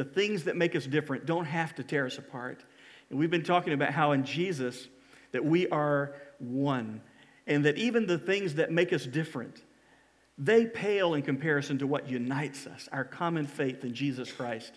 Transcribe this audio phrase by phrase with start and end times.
[0.00, 2.64] the things that make us different don't have to tear us apart.
[3.10, 4.88] And we've been talking about how in Jesus
[5.32, 7.02] that we are one
[7.46, 9.62] and that even the things that make us different,
[10.38, 14.72] they pale in comparison to what unites us, our common faith in Jesus Christ.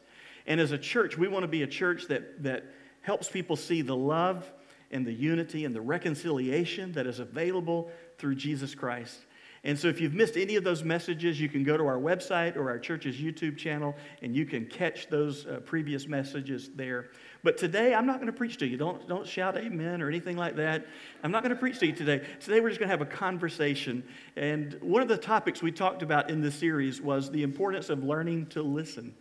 [0.45, 2.65] And as a church, we want to be a church that, that
[2.99, 4.51] helps people see the love
[4.91, 9.19] and the unity and the reconciliation that is available through Jesus Christ.
[9.65, 12.57] And so, if you've missed any of those messages, you can go to our website
[12.57, 17.11] or our church's YouTube channel and you can catch those uh, previous messages there.
[17.43, 18.75] But today, I'm not going to preach to you.
[18.75, 20.85] Don't, don't shout amen or anything like that.
[21.23, 22.25] I'm not going to preach to you today.
[22.41, 24.03] Today, we're just going to have a conversation.
[24.35, 28.03] And one of the topics we talked about in this series was the importance of
[28.03, 29.15] learning to listen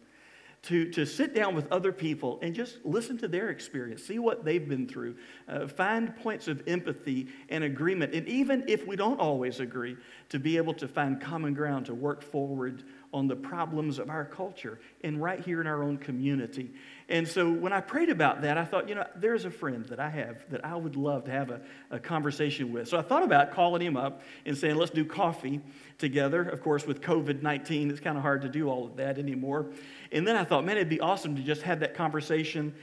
[0.62, 4.45] to, to sit down with other people and just listen to their experience, see what
[4.45, 5.16] they've been through,
[5.48, 8.15] uh, find points of empathy and agreement.
[8.15, 9.97] And even if we don't always agree,
[10.29, 14.25] to be able to find common ground to work forward on the problems of our
[14.25, 16.70] culture and right here in our own community.
[17.11, 20.00] And so when I prayed about that, I thought, you know, there's a friend that
[20.00, 22.89] I have that I would love to have a, a conversation with.
[22.89, 25.61] So I thought about calling him up and saying, let's do coffee
[25.98, 26.42] together.
[26.42, 29.67] Of course, with COVID 19, it's kind of hard to do all of that anymore.
[30.13, 32.75] And then I thought, man, it'd be awesome to just have that conversation.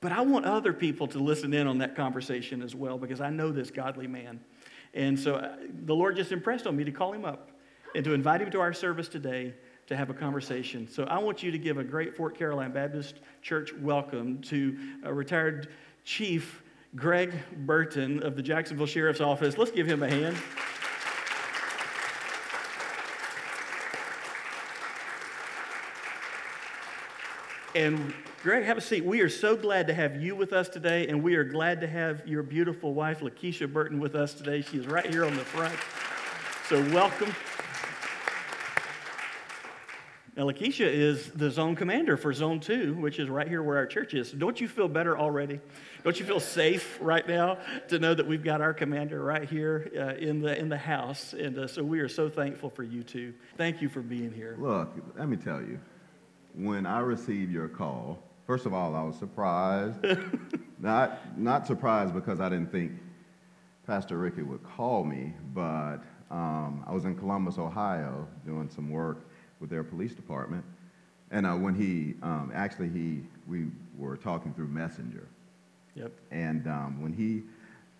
[0.00, 3.30] But I want other people to listen in on that conversation as well because I
[3.30, 4.40] know this godly man.
[4.94, 7.50] And so uh, the Lord just impressed on me to call him up
[7.94, 9.54] and to invite him to our service today
[9.86, 10.86] to have a conversation.
[10.86, 15.12] So I want you to give a great Fort Caroline Baptist Church welcome to a
[15.12, 15.68] retired
[16.04, 16.62] Chief
[16.94, 17.32] Greg
[17.66, 19.58] Burton of the Jacksonville Sheriff's Office.
[19.58, 20.36] Let's give him a hand.
[27.78, 28.12] And
[28.42, 29.04] Greg, have a seat.
[29.04, 31.86] We are so glad to have you with us today, and we are glad to
[31.86, 34.62] have your beautiful wife, Lakesha Burton, with us today.
[34.62, 35.78] She is right here on the front.
[36.68, 37.32] So, welcome.
[40.36, 43.86] Now, Lakesha is the zone commander for Zone 2, which is right here where our
[43.86, 44.32] church is.
[44.32, 45.60] Don't you feel better already?
[46.02, 49.88] Don't you feel safe right now to know that we've got our commander right here
[49.96, 51.32] uh, in, the, in the house?
[51.32, 53.34] And uh, so we are so thankful for you two.
[53.56, 54.56] Thank you for being here.
[54.58, 55.78] Look, let me tell you,
[56.58, 60.04] when I received your call, first of all, I was surprised.
[60.78, 62.92] not, not surprised because I didn't think
[63.86, 65.98] Pastor Ricky would call me, but
[66.30, 69.28] um, I was in Columbus, Ohio, doing some work
[69.60, 70.64] with their police department.
[71.30, 75.28] And uh, when he, um, actually, he, we were talking through Messenger.
[75.94, 76.12] Yep.
[76.30, 77.44] And um, when he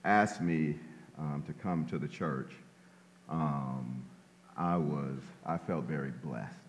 [0.05, 0.77] asked me
[1.17, 2.53] um, to come to the church,
[3.29, 4.05] um,
[4.57, 6.68] I was, I felt very blessed.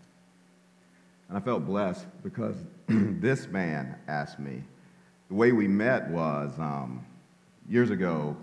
[1.29, 2.55] And I felt blessed because
[2.87, 4.63] this man asked me.
[5.29, 7.05] The way we met was um,
[7.69, 8.35] years ago,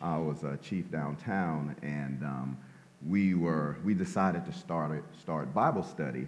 [0.00, 2.58] I was a chief downtown, and um,
[3.06, 6.26] we were we decided to start start Bible study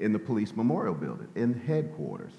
[0.00, 2.32] in the police memorial building in headquarters.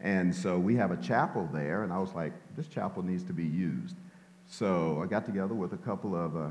[0.00, 3.32] And so we have a chapel there, and I was like, this chapel needs to
[3.32, 3.96] be used.
[4.46, 6.48] So I got together with a couple of uh,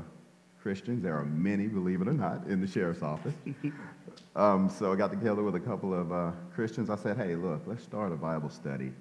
[0.62, 1.02] Christians.
[1.02, 3.34] There are many, believe it or not, in the sheriff's office.
[4.36, 6.90] um, so I got together with a couple of uh, Christians.
[6.90, 8.92] I said, hey, look, let's start a Bible study.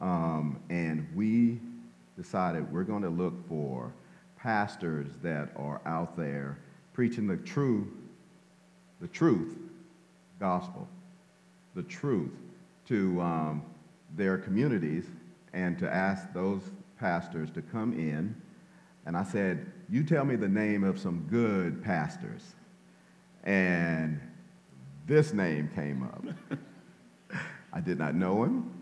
[0.00, 1.60] Um, and we
[2.16, 3.92] decided we're going to look for
[4.36, 6.58] pastors that are out there
[6.92, 7.90] preaching the true,
[9.00, 9.56] the truth,
[10.40, 10.88] gospel,
[11.74, 12.32] the truth
[12.86, 13.62] to um,
[14.16, 15.04] their communities
[15.52, 16.62] and to ask those
[16.98, 18.34] pastors to come in.
[19.06, 22.54] And I said, You tell me the name of some good pastors.
[23.44, 24.18] And
[25.06, 26.24] this name came up.
[27.74, 28.72] I did not know him,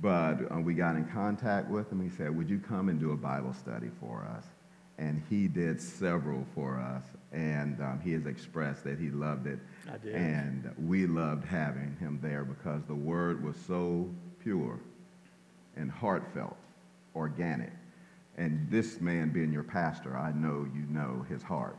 [0.00, 2.02] but uh, we got in contact with him.
[2.02, 4.46] He said, Would you come and do a Bible study for us?
[4.96, 9.58] And he did several for us and um, he has expressed that he loved it.
[9.86, 10.14] I did.
[10.14, 14.08] And we loved having him there because the word was so
[14.42, 14.78] pure
[15.76, 16.56] and heartfelt,
[17.14, 17.72] organic.
[18.38, 21.76] And this man being your pastor, I know you know his heart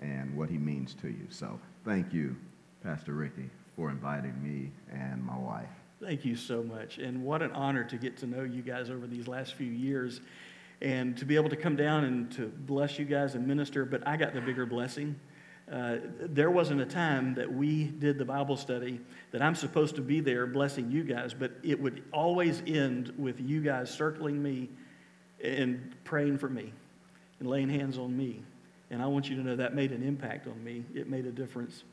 [0.00, 1.26] and what he means to you.
[1.28, 2.36] So thank you,
[2.82, 5.68] Pastor Ricky, for inviting me and my wife.
[6.00, 6.98] Thank you so much.
[6.98, 10.20] And what an honor to get to know you guys over these last few years
[10.80, 14.06] and to be able to come down and to bless you guys and minister, but
[14.06, 15.14] I got the bigger blessing.
[15.70, 18.98] Uh, there wasn't a time that we did the Bible study
[19.30, 23.38] that I'm supposed to be there blessing you guys, but it would always end with
[23.40, 24.70] you guys circling me
[25.42, 26.72] and praying for me
[27.38, 28.42] and laying hands on me.
[28.90, 30.84] And I want you to know that made an impact on me.
[30.94, 31.84] It made a difference.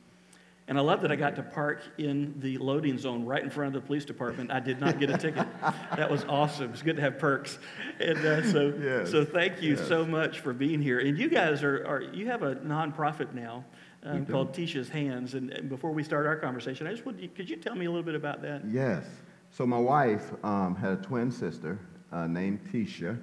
[0.68, 3.74] And I love that I got to park in the loading zone right in front
[3.74, 4.50] of the police department.
[4.50, 5.46] I did not get a ticket.
[5.96, 6.72] that was awesome.
[6.72, 7.58] It's good to have perks.
[7.98, 9.10] And uh, so, yes.
[9.10, 9.88] so thank you yes.
[9.88, 10.98] so much for being here.
[10.98, 13.64] And you guys are, are, you have a nonprofit now
[14.02, 15.32] um, called Tesha's Hands.
[15.32, 17.90] And, and, before we start our conversation, I just would, could you tell me a
[17.90, 18.62] little bit about that?
[18.70, 19.06] Yes.
[19.50, 21.78] So my wife um, had a twin sister
[22.12, 23.18] uh, named Tesha,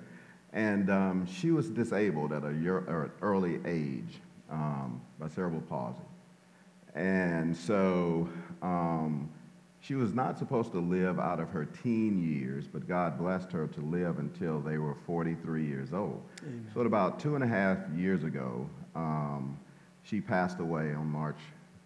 [0.56, 6.00] and um, she was disabled at an early age um, by cerebral palsy.
[6.96, 8.30] And so
[8.62, 9.30] um,
[9.82, 13.68] she was not supposed to live out of her teen years, but God blessed her
[13.68, 16.24] to live until they were 43 years old.
[16.42, 16.72] Amen.
[16.74, 19.60] So, about two and a half years ago, um,
[20.04, 21.40] she passed away on March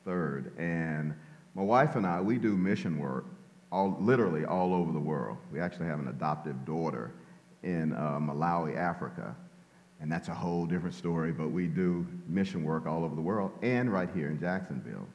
[0.05, 0.51] 3rd.
[0.59, 1.15] And
[1.55, 3.25] my wife and I, we do mission work
[3.71, 5.37] all, literally all over the world.
[5.51, 7.11] We actually have an adoptive daughter
[7.63, 9.35] in uh, Malawi, Africa.
[10.01, 13.51] And that's a whole different story, but we do mission work all over the world
[13.61, 15.07] and right here in Jacksonville.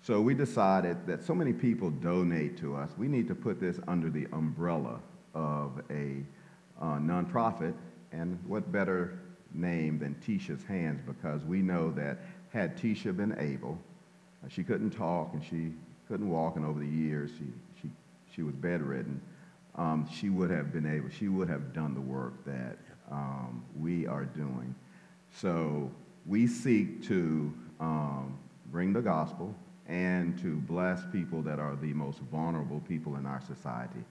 [0.00, 3.78] So we decided that so many people donate to us, we need to put this
[3.88, 5.00] under the umbrella
[5.34, 6.22] of a
[6.80, 7.74] uh, nonprofit.
[8.12, 9.18] And what better
[9.52, 12.18] name than Tesha's Hands because we know that
[12.50, 13.78] had Tesha been able,
[14.48, 15.72] she couldn't talk and she
[16.08, 17.46] couldn't walk, and over the years she,
[17.80, 17.90] she,
[18.34, 19.20] she was bedridden.
[19.76, 22.78] Um, she would have been able, she would have done the work that
[23.10, 24.74] um, we are doing.
[25.30, 25.90] So
[26.26, 28.38] we seek to um,
[28.70, 29.54] bring the gospel
[29.86, 34.04] and to bless people that are the most vulnerable people in our society.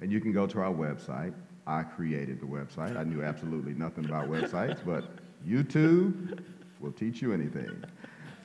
[0.00, 1.34] And you can go to our website.
[1.66, 2.96] I created the website.
[2.96, 5.04] I knew absolutely nothing about websites, but
[5.46, 6.42] YouTube
[6.80, 7.84] will teach you anything.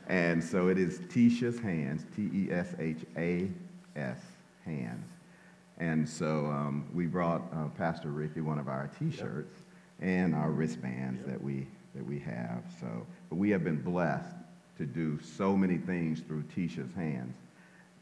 [0.07, 3.49] And so it is Tesha's Hands, T E S H A
[3.95, 4.19] S,
[4.63, 5.16] Hands.
[5.79, 9.53] And so um, we brought uh, Pastor Ricky one of our T-shirts
[9.99, 10.09] yep.
[10.09, 11.33] and our wristbands yep.
[11.33, 12.63] that we that we have.
[12.79, 12.87] So,
[13.29, 14.35] but we have been blessed
[14.77, 17.35] to do so many things through Tesha's hands.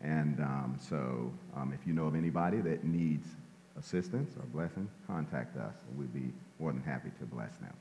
[0.01, 3.27] And um, so, um, if you know of anybody that needs
[3.79, 7.73] assistance or blessing, contact us, we'd be more than happy to bless them.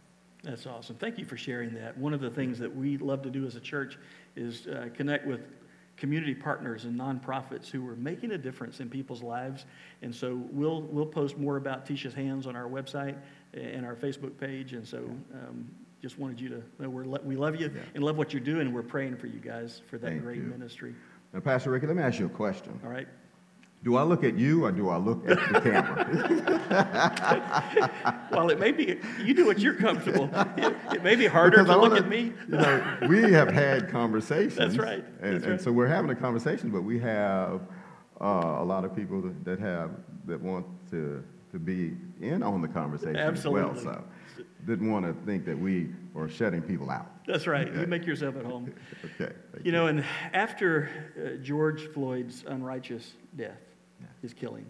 [0.45, 0.97] That's awesome.
[0.97, 1.97] Thank you for sharing that.
[1.99, 3.99] One of the things that we love to do as a church
[4.37, 5.41] is uh, connect with
[5.97, 9.65] community partners and nonprofits who are making a difference in people's lives.
[10.03, 13.17] And so we'll, we'll post more about Tesha's Hands on our website
[13.53, 14.73] and our Facebook page.
[14.73, 14.99] And so
[15.33, 15.69] um,
[16.03, 17.83] just wanted you to know we're, we love you yeah.
[17.95, 18.63] and love what you're doing.
[18.63, 20.43] And we're praying for you guys for that Thank great you.
[20.43, 20.95] ministry.
[21.33, 22.79] Now, Pastor Ricky, let me ask you a question.
[22.85, 23.09] All right.
[23.85, 26.09] Do I look at you or do I look at the camera?
[28.33, 30.31] well, it may be, you do what you're comfortable.
[30.57, 32.33] It, it may be harder because to wanna, look at me.
[32.49, 34.57] you know, we have had conversations.
[34.57, 35.05] That's right.
[35.21, 35.61] And, That's and right.
[35.61, 37.61] so we're having a conversation, but we have
[38.23, 39.91] uh, a lot of people that, that, have,
[40.25, 41.23] that want to,
[41.53, 43.79] to be in on the conversation Absolutely.
[43.79, 44.03] as well.
[44.39, 47.07] So didn't want to think that we were shutting people out.
[47.27, 47.69] That's right.
[47.69, 47.81] Okay.
[47.81, 48.73] You make yourself at home.
[49.21, 49.33] okay.
[49.59, 50.89] You, you know, and after
[51.19, 53.61] uh, George Floyd's unrighteous death,
[54.25, 54.67] his killing.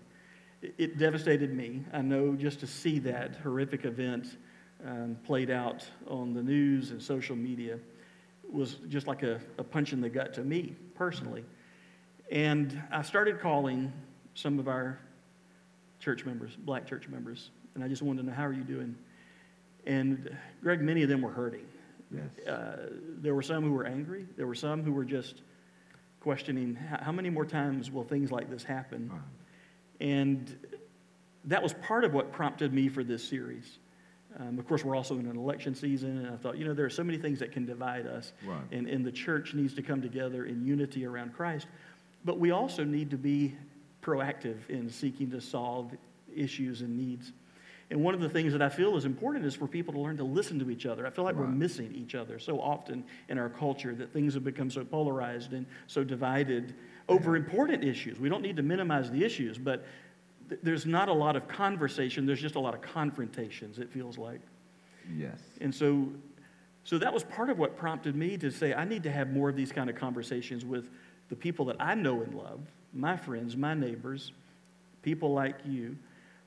[0.60, 1.82] It, it, devastated me.
[1.92, 4.36] I know just to see that horrific event
[4.84, 7.78] um, played out on the news and social media
[8.50, 11.44] was just like a, a punch in the gut to me personally.
[12.30, 13.92] And I started calling
[14.34, 14.98] some of our
[16.00, 18.96] church members, black church members, and I just wanted to know, how are you doing?
[19.86, 21.66] And Greg, many of them were hurting.
[22.12, 22.46] Yes.
[22.46, 24.26] Uh, there were some who were angry.
[24.36, 25.42] There were some who were just
[26.24, 29.12] questioning how many more times will things like this happen?
[30.00, 30.56] And
[31.44, 33.78] that was part of what prompted me for this series.
[34.38, 36.86] Um, of course, we're also in an election season, and I thought, you know, there
[36.86, 38.60] are so many things that can divide us, right.
[38.72, 41.68] and, and the church needs to come together in unity around Christ.
[42.24, 43.54] But we also need to be
[44.02, 45.92] proactive in seeking to solve
[46.34, 47.32] issues and needs.
[47.90, 50.16] And one of the things that I feel is important is for people to learn
[50.16, 51.06] to listen to each other.
[51.06, 51.44] I feel like right.
[51.44, 55.52] we're missing each other so often in our culture that things have become so polarized
[55.52, 56.74] and so divided
[57.08, 58.18] over important issues.
[58.18, 59.84] We don't need to minimize the issues, but
[60.48, 62.26] th- there's not a lot of conversation.
[62.26, 64.40] There's just a lot of confrontations, it feels like.
[65.14, 65.38] Yes.
[65.60, 66.08] And so,
[66.84, 69.48] so that was part of what prompted me to say, I need to have more
[69.48, 70.88] of these kind of conversations with
[71.28, 72.60] the people that I know and love,
[72.92, 74.32] my friends, my neighbors,
[75.02, 75.96] people like you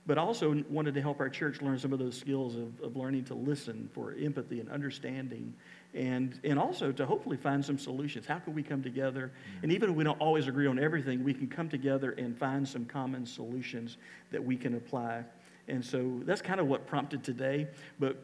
[0.08, 3.26] but also wanted to help our church learn some of those skills of, of learning
[3.26, 5.54] to listen for empathy and understanding
[5.98, 8.28] and, and also to hopefully find some solutions.
[8.28, 9.32] How can we come together?
[9.64, 12.68] And even if we don't always agree on everything, we can come together and find
[12.68, 13.98] some common solutions
[14.32, 15.24] that we can apply.
[15.68, 17.68] And so that's kind of what prompted today.
[18.00, 18.24] But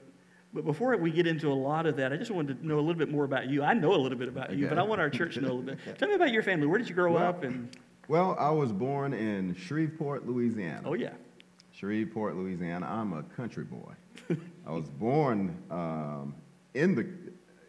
[0.53, 2.79] but before we get into a lot of that, I just wanted to know a
[2.79, 3.63] little bit more about you.
[3.63, 5.55] I know a little bit about you, but I want our church to know a
[5.55, 5.79] little bit.
[5.97, 6.67] Tell me about your family.
[6.67, 7.43] Where did you grow well, up?
[7.43, 7.75] And
[8.07, 10.83] well, I was born in Shreveport, Louisiana.
[10.85, 11.13] Oh yeah.
[11.71, 12.85] Shreveport, Louisiana.
[12.87, 13.93] I'm a country boy.
[14.67, 16.35] I was born um,
[16.75, 17.07] in, the,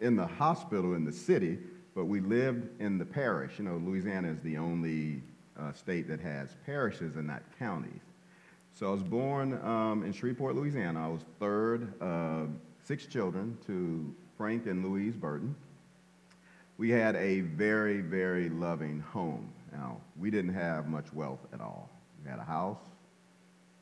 [0.05, 1.59] in the hospital in the city,
[1.95, 3.53] but we lived in the parish.
[3.59, 5.23] You know, Louisiana is the only
[5.59, 8.03] uh, state that has parishes and not counties.
[8.73, 11.07] So I was born um, in Shreveport, Louisiana.
[11.07, 12.51] I was third of
[12.85, 15.55] six children to Frank and Louise Burton.
[16.77, 19.51] we had a very, very loving home.
[19.73, 21.89] Now, we didn't have much wealth at all.
[22.23, 22.83] We had a house,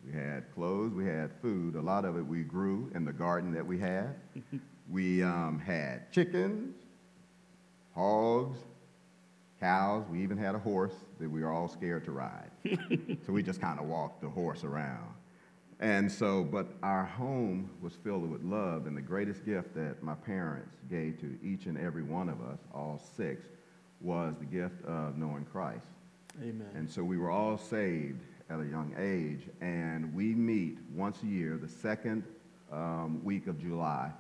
[0.07, 1.75] we had clothes, we had food.
[1.75, 4.15] A lot of it we grew in the garden that we had.
[4.93, 6.77] we um, had chickens,
[7.95, 8.59] hogs,
[9.59, 10.05] cows.
[10.11, 12.51] We even had a horse that we were all scared to ride.
[13.27, 15.09] so we just kind of walked the horse around.
[15.81, 20.15] And so, but our home was filled with love, and the greatest gift that my
[20.15, 23.47] parents gave to each and every one of us, all six,
[24.01, 25.87] was the gift of knowing Christ.
[26.41, 26.69] Amen.
[26.75, 31.27] And so we were all saved at a young age, and we meet once a
[31.27, 32.23] year, the second
[32.71, 34.13] um, week of July.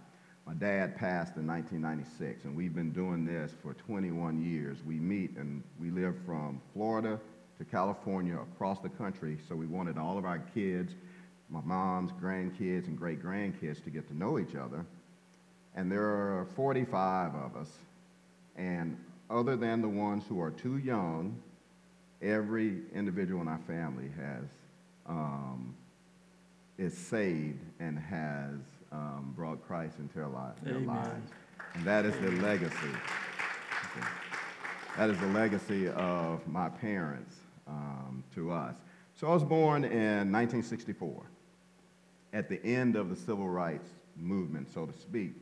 [0.47, 4.79] My dad passed in 1996, and we've been doing this for 21 years.
[4.85, 7.21] We meet, and we live from Florida
[7.59, 10.95] to California, across the country, so we wanted all of our kids
[11.53, 14.87] my mom's grandkids and great grandkids to get to know each other.
[15.77, 17.71] And there are 45 of us.
[18.57, 18.97] And
[19.29, 21.41] other than the ones who are too young,
[22.23, 24.45] every individual in our family has
[25.07, 25.75] um,
[26.79, 28.59] is saved and has
[28.93, 31.31] um, brought Christ into their, li- their lives.
[31.75, 32.77] And that is the legacy.
[34.97, 38.75] That is the legacy of my parents um, to us.
[39.15, 41.23] So I was born in 1964
[42.35, 45.33] at the end of the civil rights movement, so to speak.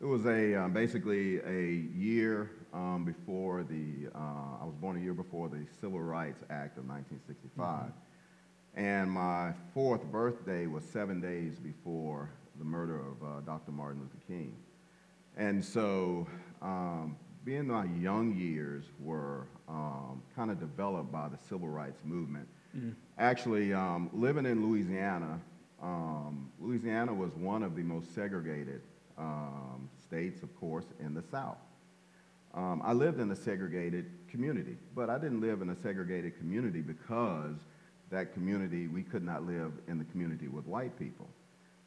[0.00, 5.00] It was a um, basically a year um, before the, uh, I was born a
[5.00, 7.92] year before the Civil Rights Act of 1965.
[8.74, 12.30] And my fourth birthday was seven days before
[12.60, 13.72] the murder of uh, Dr.
[13.72, 14.54] Martin Luther King.
[15.36, 16.28] And so,
[16.62, 22.46] um, being my young years were um, kind of developed by the civil rights movement.
[23.18, 25.40] Actually, um, living in Louisiana,
[25.82, 28.82] um, Louisiana was one of the most segregated
[29.18, 31.56] um, states, of course, in the South.
[32.52, 36.80] Um, I lived in a segregated community, but I didn't live in a segregated community
[36.82, 37.56] because
[38.10, 41.28] that community, we could not live in the community with white people.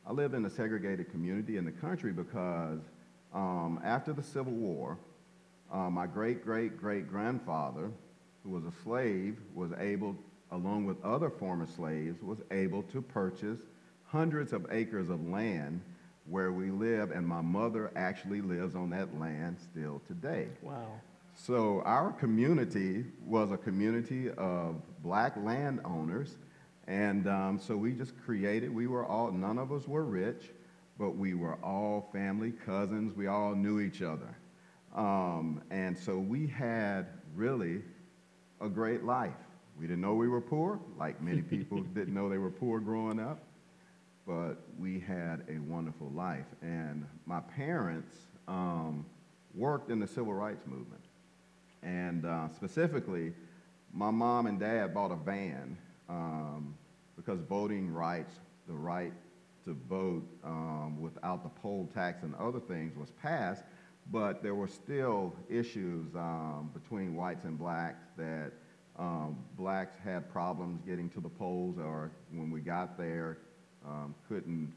[0.05, 2.79] I lived in a segregated community in the country because
[3.33, 4.97] um, after the Civil War,
[5.71, 7.89] uh, my great great great grandfather,
[8.43, 10.15] who was a slave, was able,
[10.51, 13.59] along with other former slaves, was able to purchase
[14.05, 15.81] hundreds of acres of land
[16.25, 20.47] where we live, and my mother actually lives on that land still today.
[20.61, 20.87] Wow.
[21.35, 26.35] So our community was a community of black landowners,
[26.87, 28.73] and um, so we just created.
[28.73, 30.51] We were all none of us were rich,
[30.97, 33.15] but we were all family, cousins.
[33.15, 34.35] We all knew each other,
[34.95, 37.81] um, and so we had really
[38.61, 39.33] a great life.
[39.79, 43.19] We didn't know we were poor, like many people didn't know they were poor growing
[43.19, 43.39] up,
[44.27, 46.45] but we had a wonderful life.
[46.61, 48.15] And my parents
[48.47, 49.05] um,
[49.53, 51.03] worked in the civil rights movement.
[51.81, 53.33] And uh, specifically,
[53.93, 55.77] my mom and dad bought a van
[56.13, 56.75] um,
[57.15, 58.33] because voting rights,
[58.67, 59.13] the right
[59.65, 63.63] to vote um, without the poll tax and other things was passed,
[64.11, 68.51] but there were still issues um, between whites and blacks that
[68.99, 73.37] um, blacks had problems getting to the polls or when we got there
[73.85, 74.71] um, couldn't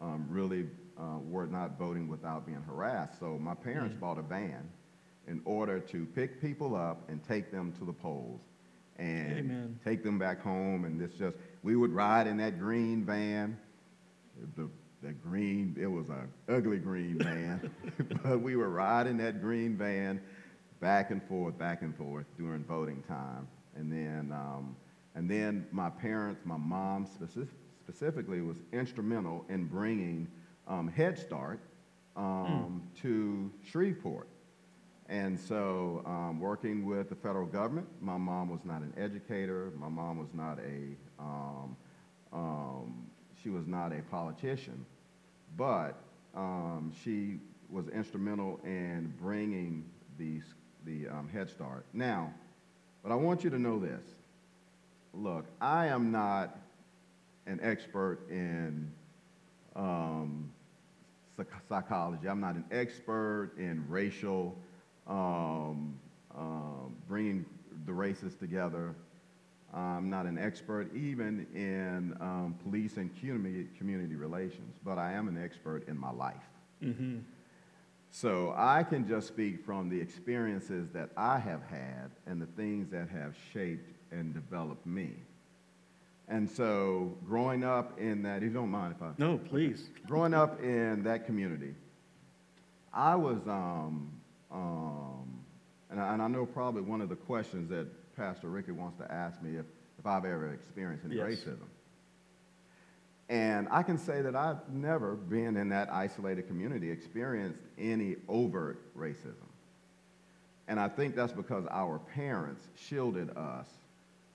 [0.00, 0.66] um, really
[0.98, 3.20] uh, were not voting without being harassed.
[3.20, 4.68] So my parents bought a van
[5.28, 8.40] in order to pick people up and take them to the polls
[9.00, 9.80] and Amen.
[9.82, 10.84] take them back home.
[10.84, 13.58] And it's just, we would ride in that green van.
[14.56, 14.68] The,
[15.02, 17.70] the green, it was an ugly green van,
[18.22, 20.20] but we were riding that green van
[20.80, 23.48] back and forth, back and forth during voting time.
[23.74, 24.76] And then, um,
[25.14, 30.28] and then my parents, my mom specific, specifically, was instrumental in bringing
[30.68, 31.60] um, Head Start
[32.16, 34.28] um, to Shreveport.
[35.10, 39.72] And so, um, working with the federal government, my mom was not an educator.
[39.76, 41.76] My mom was not a, um,
[42.32, 43.06] um,
[43.42, 44.86] she was not a politician,
[45.56, 46.00] but
[46.36, 49.84] um, she was instrumental in bringing
[50.16, 50.40] the,
[50.86, 51.86] the um, Head Start.
[51.92, 52.32] Now,
[53.02, 54.06] but I want you to know this.
[55.12, 56.56] Look, I am not
[57.46, 58.92] an expert in
[59.74, 60.52] um,
[61.36, 62.28] psych- psychology.
[62.28, 64.56] I'm not an expert in racial,
[65.06, 65.98] um,
[66.36, 67.44] um, bringing
[67.86, 68.94] the races together.
[69.72, 75.28] I'm not an expert even in um, police and community, community relations, but I am
[75.28, 76.34] an expert in my life.
[76.82, 77.18] Mm-hmm.
[78.10, 82.90] So I can just speak from the experiences that I have had and the things
[82.90, 85.12] that have shaped and developed me.
[86.26, 89.88] And so growing up in that, if you don't mind if I No, please.
[90.06, 91.74] growing up in that community,
[92.92, 94.19] I was um,
[94.52, 95.44] um,
[95.90, 99.10] And I, and I know probably one of the questions that Pastor Ricky wants to
[99.10, 99.66] ask me if,
[99.98, 101.26] if I've ever experienced any Yes.
[101.26, 101.66] racism.
[103.28, 108.80] And I can say that I've never been in that isolated community experienced any overt
[108.96, 109.46] racism.
[110.66, 113.68] And I think that's because our parents shielded us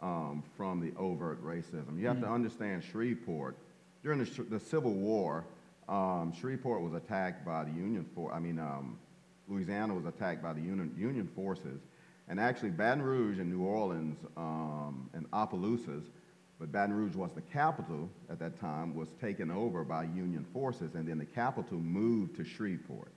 [0.02, 2.00] um, from the overt racism.
[2.00, 3.56] You have to understand Shreveport.
[4.04, 5.46] During the, the Civil War,
[5.90, 8.98] um, Shreveport was attacked by the Union for I mean, um,
[9.48, 11.82] Louisiana was attacked by the Union, Union forces.
[12.28, 16.06] And actually, Baton Rouge and New Orleans um, and Opelousas,
[16.60, 20.96] but Baton Rouge was the capital at that time, was taken over by Union forces,
[20.96, 23.12] and then the capital moved to Shreveport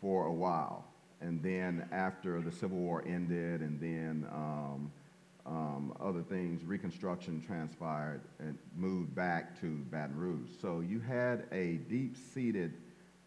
[0.00, 0.84] for a while.
[1.20, 4.92] And then after the Civil War ended, and then um,
[5.46, 10.48] um, other things, Reconstruction transpired and moved back to Baton Rouge.
[10.60, 12.74] So you had a deep-seated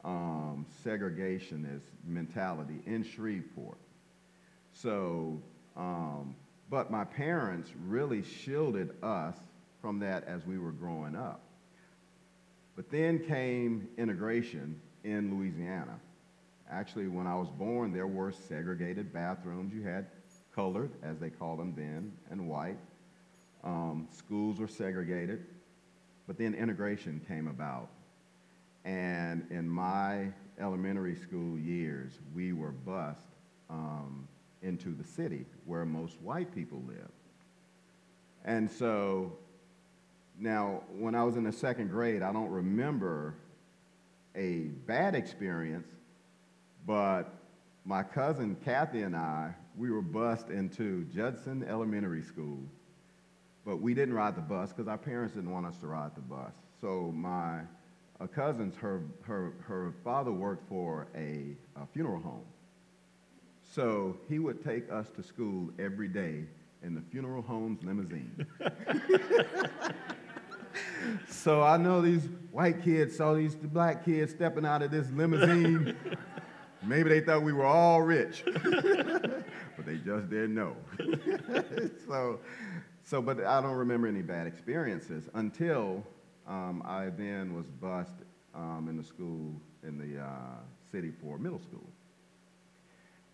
[0.06, 3.78] um, segregationist mentality in Shreveport.
[4.72, 5.42] So,
[5.76, 6.36] um,
[6.70, 9.36] but my parents really shielded us
[9.82, 11.42] from that as we were growing up.
[12.76, 16.00] But then came integration in Louisiana.
[16.70, 19.74] Actually, when I was born, there were segregated bathrooms.
[19.74, 20.08] You had
[20.54, 22.78] colored, as they called them then, and white.
[23.64, 25.46] Um, schools were segregated.
[26.28, 27.90] But then integration came about.
[28.86, 30.28] And in my
[30.60, 33.28] elementary school years, we were bused
[33.70, 34.28] um,
[34.62, 37.12] into the city where most white people live.
[38.46, 39.38] And so
[40.40, 43.36] now, when I was in the second grade, I don't remember
[44.36, 45.88] a bad experience,
[46.86, 47.34] but
[47.86, 52.60] my cousin Kathy and I, we were bused into Judson Elementary School,
[53.66, 56.22] but we didn't ride the bus because our parents didn't want us to ride the
[56.22, 56.54] bus.
[56.82, 57.62] So my
[58.20, 62.46] uh, cousins, her, her, her father worked for a, a funeral home.
[63.74, 66.46] So he would take us to school every day
[66.84, 68.46] in the funeral home's limousine.
[71.28, 75.96] so I know these white kids saw these black kids stepping out of this limousine.
[76.84, 80.76] Maybe they thought we were all rich, but they just didn't know.
[82.08, 82.40] so,
[83.04, 86.06] so, but I don't remember any bad experiences until
[86.48, 89.54] um, I then was bused um, in the school
[89.84, 90.30] in the uh,
[90.92, 91.88] city for middle school.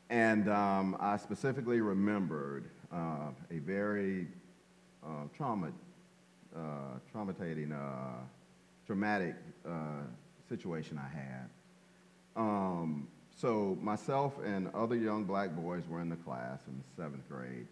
[0.10, 4.28] And um, I specifically remembered uh, a very
[5.04, 5.71] uh, trauma,
[6.54, 6.60] uh,
[7.13, 8.19] traumatizing, uh,
[8.86, 10.04] traumatic uh,
[10.50, 11.50] situation I had.
[12.36, 17.28] Um, so myself and other young black boys were in the class in the seventh
[17.30, 17.67] grade,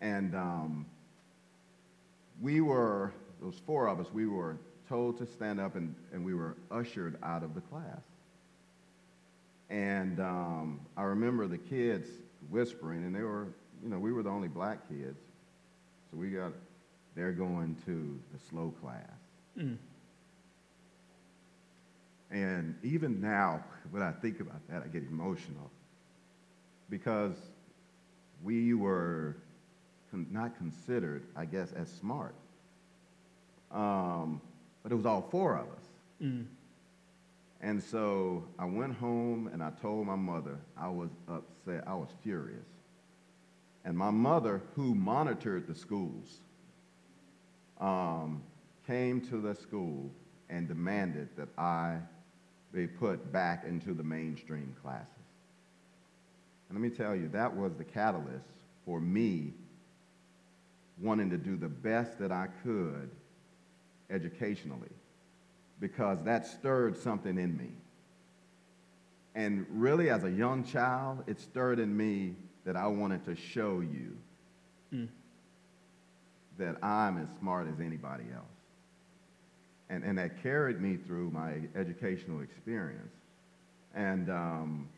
[0.00, 0.86] and um,
[2.40, 3.12] we were,
[3.46, 4.56] those four of us, we were
[4.88, 8.02] told to stand up and, and we were ushered out of the class.
[9.70, 12.08] And um, I remember the kids
[12.50, 13.46] whispering, and they were,
[13.84, 15.20] you know, we were the only black kids.
[16.10, 16.52] So we got,
[17.14, 19.00] they're going to the slow class.
[19.56, 19.76] Mm.
[22.32, 25.70] And even now, when I think about that, I get emotional
[26.90, 27.36] because
[28.42, 29.36] we were
[30.10, 32.34] con- not considered, I guess, as smart.
[33.76, 34.40] Um,
[34.82, 35.84] but it was all four of us.
[36.22, 36.46] Mm.
[37.60, 42.08] And so I went home and I told my mother I was upset, I was
[42.22, 42.66] furious.
[43.84, 46.40] And my mother, who monitored the schools,
[47.80, 48.42] um,
[48.86, 50.10] came to the school
[50.48, 51.98] and demanded that I
[52.72, 55.08] be put back into the mainstream classes.
[56.68, 58.46] And let me tell you, that was the catalyst
[58.84, 59.52] for me
[60.98, 63.10] wanting to do the best that I could
[64.10, 64.90] educationally
[65.80, 67.70] because that stirred something in me.
[69.34, 73.80] And really, as a young child, it stirred in me that I wanted to show
[73.80, 74.16] you
[74.94, 75.08] Mm.
[76.58, 78.44] that I'm as smart as anybody else.
[79.90, 83.12] And, and that carried me through my educational experience.
[83.94, 84.88] And um,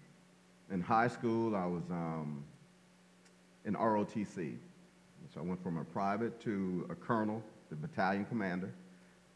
[0.71, 2.44] in high school, I was um,
[3.64, 4.57] in ROTC.
[5.33, 8.71] So I went from a private to a colonel, the battalion commander.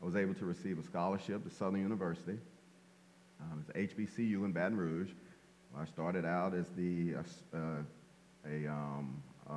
[0.02, 2.38] I was able to receive a scholarship to Southern University.
[3.40, 5.10] Um, it's HBCU in Baton Rouge.
[5.78, 7.60] I started out as the uh, uh,
[8.50, 9.54] a um, uh,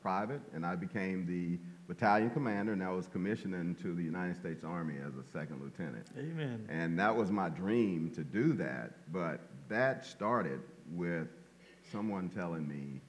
[0.00, 1.58] private, and I became the
[1.92, 6.06] battalion commander, and I was commissioned into the United States Army as a second lieutenant.
[6.18, 6.66] Amen.
[6.70, 10.60] And that was my dream to do that, but that started
[10.92, 11.28] with
[11.90, 13.00] someone telling me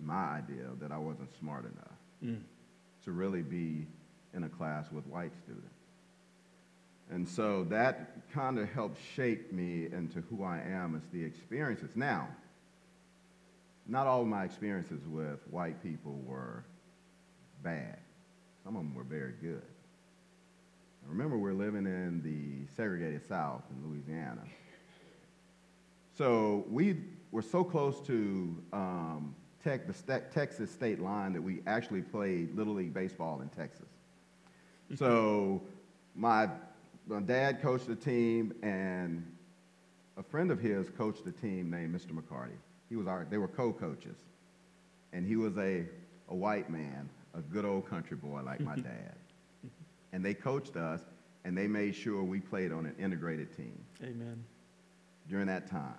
[0.00, 2.40] my idea that I wasn't smart enough Mm.
[3.04, 3.86] to really be
[4.34, 5.74] in a class with white students.
[7.10, 11.90] And so that kind of helped shape me into who I am as the experiences.
[11.96, 12.28] Now,
[13.86, 16.64] not all my experiences with white people were
[17.62, 17.98] bad.
[18.62, 19.62] Some of them were very good.
[21.02, 24.42] Now, remember, we're living in the segregated South in Louisiana.
[26.18, 26.96] So we
[27.30, 32.54] were so close to um, tech, the st- Texas state line that we actually played
[32.54, 33.88] Little League Baseball in Texas.
[34.96, 35.62] So
[36.14, 36.48] my,
[37.06, 39.24] my dad coached the team, and
[40.16, 42.12] a friend of his coached the team named Mr.
[42.12, 42.56] McCarty.
[42.88, 44.16] He was our, they were co-coaches.
[45.12, 45.86] And he was a,
[46.28, 49.14] a white man, a good old country boy like my dad.
[50.12, 51.02] And they coached us,
[51.44, 54.42] and they made sure we played on an integrated team Amen.
[55.28, 55.94] during that time,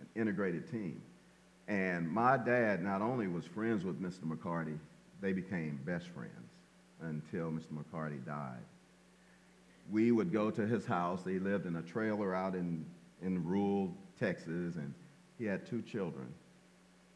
[0.00, 1.00] an integrated team.
[1.68, 4.24] And my dad not only was friends with Mr.
[4.24, 4.78] McCarty,
[5.20, 6.39] they became best friends
[7.02, 7.72] until Mr.
[7.72, 8.64] McCarty died.
[9.90, 11.20] We would go to his house.
[11.24, 12.84] He lived in a trailer out in,
[13.22, 14.94] in rural Texas, and
[15.38, 16.32] he had two children.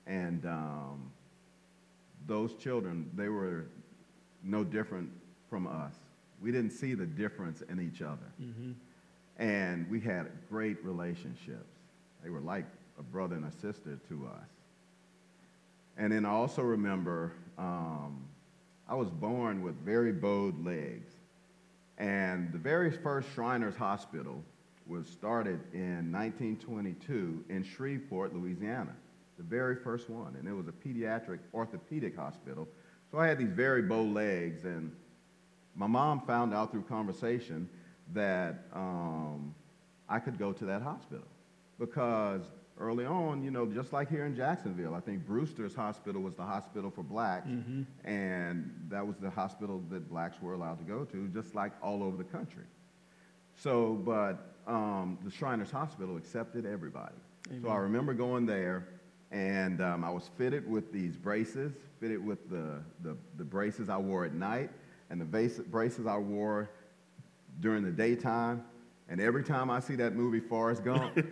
[0.06, 1.10] And um,
[2.26, 3.66] those children, they were
[4.42, 5.10] no different
[5.48, 5.94] from us.
[6.42, 8.32] We didn't see the difference in each other.
[8.38, 8.72] hmm
[9.38, 11.70] And we had great relationships.
[12.22, 12.66] They were like
[12.98, 14.48] a brother and a sister to us.
[15.96, 18.24] And then I also remember um,
[18.88, 21.12] I was born with very bowed legs.
[21.98, 24.42] And the very first Shriners Hospital
[24.86, 28.94] was started in 1922 in Shreveport, Louisiana.
[29.38, 30.36] The very first one.
[30.36, 32.68] And it was a pediatric orthopedic hospital.
[33.10, 34.64] So I had these very bow legs.
[34.64, 34.92] And
[35.74, 37.68] my mom found out through conversation
[38.12, 39.54] that um,
[40.08, 41.26] I could go to that hospital
[41.78, 42.42] because
[42.78, 46.42] early on, you know, just like here in Jacksonville, I think Brewster's Hospital was the
[46.42, 47.48] hospital for blacks,
[48.04, 52.02] and that was the hospital that blacks were allowed to go to, just like all
[52.02, 52.64] over the country.
[53.56, 57.14] So, but um, the Shriners Hospital accepted everybody.
[57.62, 58.88] So I remember going there,
[59.30, 63.98] and um, I was fitted with these braces, fitted with the, the, the braces I
[63.98, 64.70] wore at night,
[65.10, 66.70] and the base, braces I wore
[67.60, 68.64] during the daytime.
[69.08, 71.14] And every time I see that movie, Forrest Gump,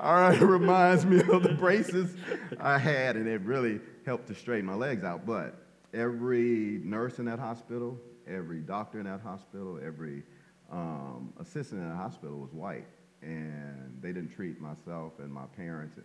[0.00, 2.14] all right, it reminds me of the braces
[2.60, 5.26] I had, and it really helped to straighten my legs out.
[5.26, 5.56] But
[5.92, 10.22] every nurse in that hospital, every doctor in that hospital, every
[10.70, 12.86] um, assistant in that hospital was white,
[13.22, 15.98] and they didn't treat myself and my parents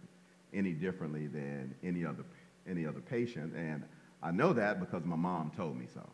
[0.54, 2.24] any differently than any other
[2.68, 3.54] any other patient.
[3.56, 3.84] And
[4.22, 6.08] I know that because my mom told me so.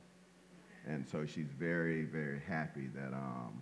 [0.88, 3.62] And so she's very, very happy that um,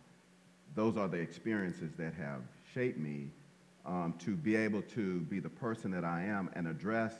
[0.74, 2.42] those are the experiences that have
[2.74, 3.30] shaped me
[3.88, 7.13] um, to be able to be the person that I am and address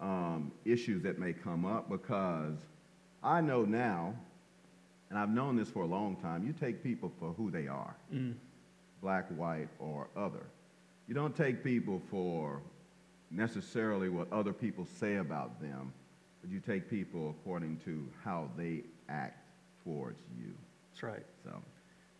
[0.00, 2.56] um, issues that may come up because
[3.22, 4.14] I know now,
[5.10, 7.94] and I've known this for a long time, you take people for who they are
[8.12, 8.34] Mm.
[9.00, 10.46] black, white, or other.
[11.06, 12.60] You don't take people for
[13.30, 15.92] necessarily what other people say about them,
[16.40, 19.38] but you take people according to how they act
[19.84, 20.52] towards you.
[20.90, 21.26] That's right.
[21.44, 21.50] So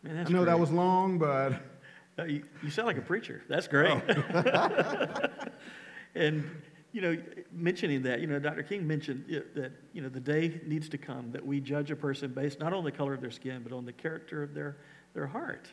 [0.02, 1.52] Man, that's I know that was long, but
[2.24, 3.42] you, you sound like a preacher.
[3.48, 3.92] That's great.
[6.14, 6.50] and,
[6.92, 7.16] you know,
[7.52, 8.62] mentioning that, you know, Dr.
[8.62, 12.32] King mentioned that, you know, the day needs to come that we judge a person
[12.32, 14.76] based not on the color of their skin, but on the character of their,
[15.14, 15.68] their heart.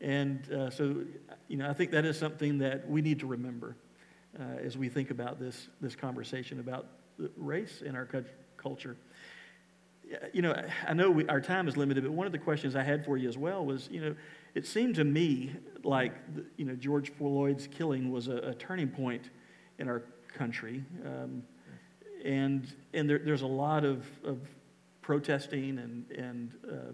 [0.00, 1.02] And uh, so,
[1.48, 3.76] you know, I think that is something that we need to remember
[4.38, 6.86] uh, as we think about this, this conversation about
[7.36, 8.08] race in our
[8.56, 8.96] culture.
[10.32, 10.54] You know,
[10.86, 13.16] I know we, our time is limited, but one of the questions I had for
[13.16, 14.14] you as well was, you know,
[14.54, 16.14] it seemed to me like,
[16.56, 19.30] you know, George Floyd's killing was a, a turning point
[19.78, 20.84] in our country.
[21.04, 21.42] Um,
[22.24, 24.38] and and there, there's a lot of, of
[25.02, 26.92] protesting and, and uh,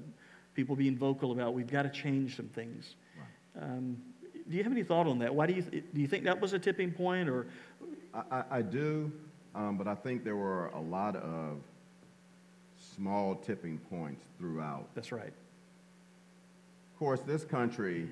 [0.55, 2.97] people being vocal about we've got to change some things.
[3.61, 3.97] Um,
[4.49, 5.33] do you have any thought on that?
[5.33, 7.47] Why do you, th- do you think that was a tipping point or,
[8.13, 9.13] I, I, I do,
[9.55, 11.59] um, but I think there were a lot of
[12.97, 14.89] small tipping points throughout.
[14.95, 15.33] that's right.
[17.01, 18.11] Of course, this country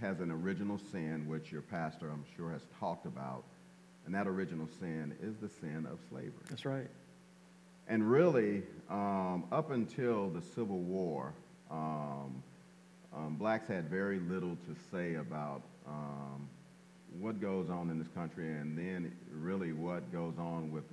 [0.00, 3.42] has an original sin, which your pastor, I'm sure, has talked about,
[4.06, 6.30] and that original sin is the sin of slavery.
[6.48, 6.86] That's right.
[7.88, 11.32] And really, um, up until the Civil War,
[11.68, 12.40] um,
[13.12, 16.48] um, blacks had very little to say about um,
[17.18, 20.84] what goes on in this country and then really what goes on with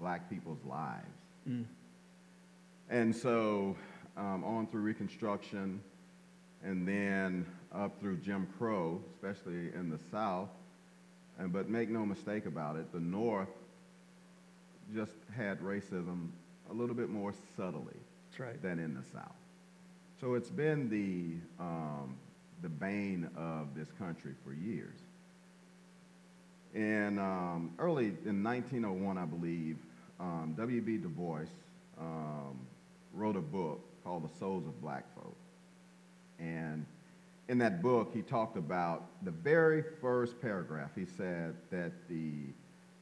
[0.00, 1.06] black people's lives.
[1.48, 1.66] Mm.
[2.90, 3.76] And so
[4.16, 5.80] um, on through Reconstruction
[6.64, 10.48] and then up through Jim Crow, especially in the South.
[11.38, 13.48] And, but make no mistake about it, the North
[14.94, 16.28] just had racism
[16.70, 17.96] a little bit more subtly
[18.38, 18.60] right.
[18.62, 19.32] than in the South.
[20.20, 22.16] So it's been the, um,
[22.62, 24.94] the bane of this country for years.
[26.74, 29.76] In um, early in 1901, I believe,
[30.20, 30.98] um, W.B.
[30.98, 31.40] Du Bois
[31.98, 32.58] um,
[33.12, 35.36] wrote a book called The Souls of Black Folk.
[36.42, 36.84] And
[37.48, 40.90] in that book, he talked about the very first paragraph.
[40.94, 42.32] He said that the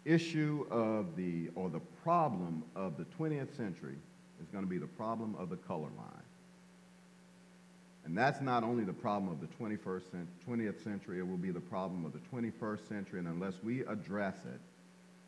[0.05, 3.96] issue of the, or the problem of the 20th century
[4.40, 6.22] is going to be the problem of the color line.
[8.05, 10.03] And that's not only the problem of the 21st,
[10.48, 14.37] 20th century, it will be the problem of the 21st century, and unless we address
[14.46, 14.61] it,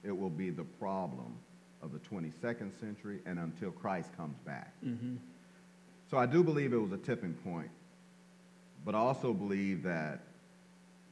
[0.09, 1.35] it will be the problem
[1.83, 4.73] of the 22nd century and until Christ comes back.
[4.85, 5.17] Mm-hmm.
[6.11, 7.71] So I do believe it was a tipping point,
[8.85, 10.21] but I also believe that,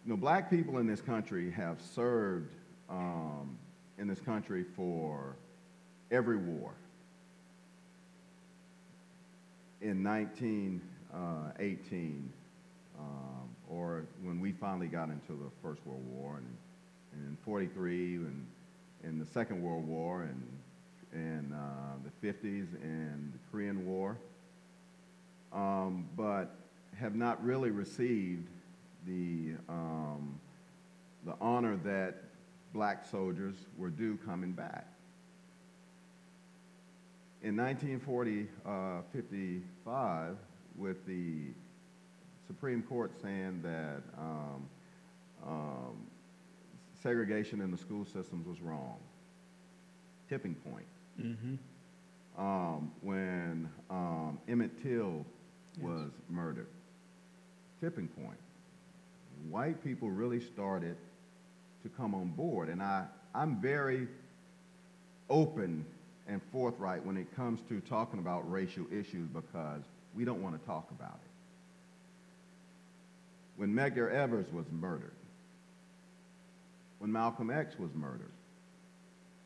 [0.05, 2.51] you know, black people in this country have served
[2.89, 3.57] um,
[3.99, 5.37] in this country for
[6.11, 6.73] every war.
[9.81, 12.33] In 1918,
[12.99, 13.07] um,
[13.69, 16.47] or when we finally got into the First World War, and,
[17.13, 18.47] and in 43, and
[19.05, 20.43] in the Second World War, and
[21.13, 24.17] in uh, the 50s, and the Korean War,
[25.53, 26.60] um, but
[27.01, 28.49] have not really received
[29.07, 30.39] the, um,
[31.25, 32.17] the honor that
[32.73, 34.87] black soldiers were due coming back.
[37.43, 40.37] In 1940, uh, 55,
[40.77, 41.47] with the
[42.47, 44.69] Supreme Court saying that um,
[45.47, 46.07] um,
[47.03, 48.99] segregation in the school systems was wrong,
[50.29, 50.87] tipping point.
[51.19, 51.55] Mm-hmm.
[52.39, 55.25] Um, when um, Emmett Till
[55.77, 55.85] Yes.
[55.85, 56.67] was murdered,
[57.81, 58.39] tipping point.
[59.49, 60.97] White people really started
[61.83, 64.07] to come on board, and I, I'm very
[65.31, 65.85] open
[66.29, 69.83] and forthright when it comes to talking about racial issues because
[70.15, 71.31] we don't want to talk about it.
[73.57, 75.13] When Medgar Evers was murdered,
[76.99, 78.33] when Malcolm X was murdered,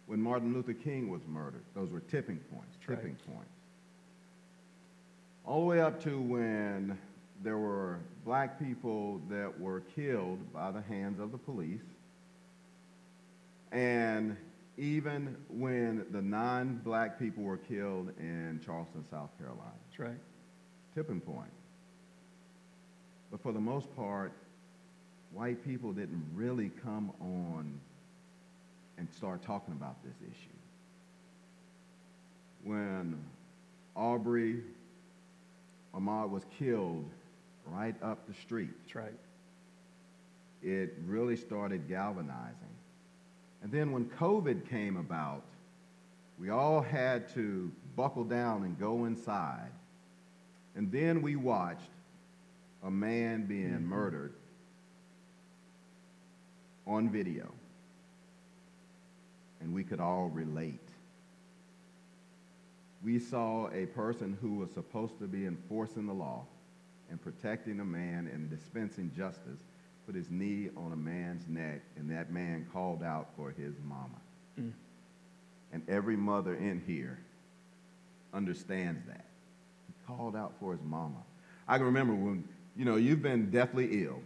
[0.07, 2.97] when Martin Luther King was murdered, those were tipping points, That's right.
[2.97, 3.51] tipping points.
[5.47, 6.99] All the way up to when
[7.42, 11.83] there were black people that were killed by the hands of the police.
[13.73, 14.37] And
[14.77, 19.73] even when the non black people were killed in Charleston, South Carolina.
[19.88, 20.20] That's right.
[20.94, 21.51] Tipping point.
[23.31, 24.33] But for the most part,
[25.33, 27.81] white people didn't really come on
[28.97, 30.51] and start talking about this issue.
[32.62, 33.18] When
[33.97, 34.62] Arbery
[35.94, 37.09] Ahmaud was killed
[37.66, 39.18] right up the street, That's right.
[40.62, 42.55] it really started galvanizing.
[43.62, 45.42] And then when COVID came about,
[46.38, 49.70] we all had to buckle down and go inside.
[50.77, 51.90] And then we watched
[52.83, 53.87] a man being mm-hmm.
[53.87, 54.35] murdered
[56.87, 57.50] on video.
[59.61, 60.81] And we could all relate.
[63.03, 66.44] We saw a person who was supposed to be enforcing the law
[67.11, 69.61] and protecting a man and dispensing justice
[70.07, 74.21] put his knee on a man's neck, and that man called out for his mama.
[74.61, 74.73] Mm.
[75.73, 77.19] And every mother in here
[78.33, 79.25] understands that.
[79.87, 81.23] He called out for his mama.
[81.67, 82.45] I can remember when,
[82.77, 84.21] you know, you've been deathly ill.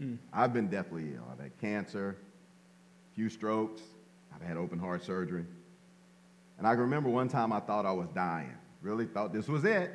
[0.00, 0.18] Mm.
[0.32, 1.24] I've been deathly ill.
[1.32, 2.16] I've had cancer,
[3.12, 3.82] a few strokes,
[4.34, 5.44] I've had open heart surgery.
[6.58, 9.64] And I can remember one time I thought I was dying, really thought this was
[9.64, 9.90] it,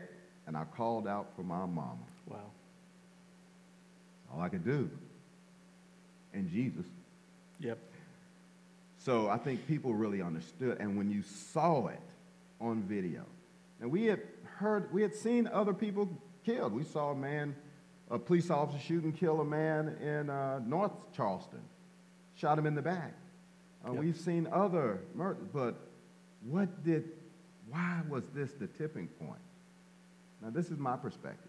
[0.48, 2.00] and I called out for my mama.
[2.30, 2.52] Wow.
[4.32, 4.90] All I could do.
[6.34, 6.86] And Jesus.
[7.60, 7.80] Yep.
[9.00, 10.78] So I think people really understood.
[10.80, 12.00] And when you saw it
[12.62, 13.26] on video,
[13.82, 16.10] and we had heard, we had seen other people
[16.46, 16.74] killed.
[16.74, 17.56] We saw a man,
[18.12, 21.62] a police officer shoot and kill a man in uh, North Charleston,
[22.36, 23.14] shot him in the back.
[23.88, 24.02] Uh, Yep.
[24.02, 25.76] We've seen other murders, but
[26.44, 27.06] what did,
[27.70, 29.40] why was this the tipping point?
[30.42, 31.49] Now, this is my perspective.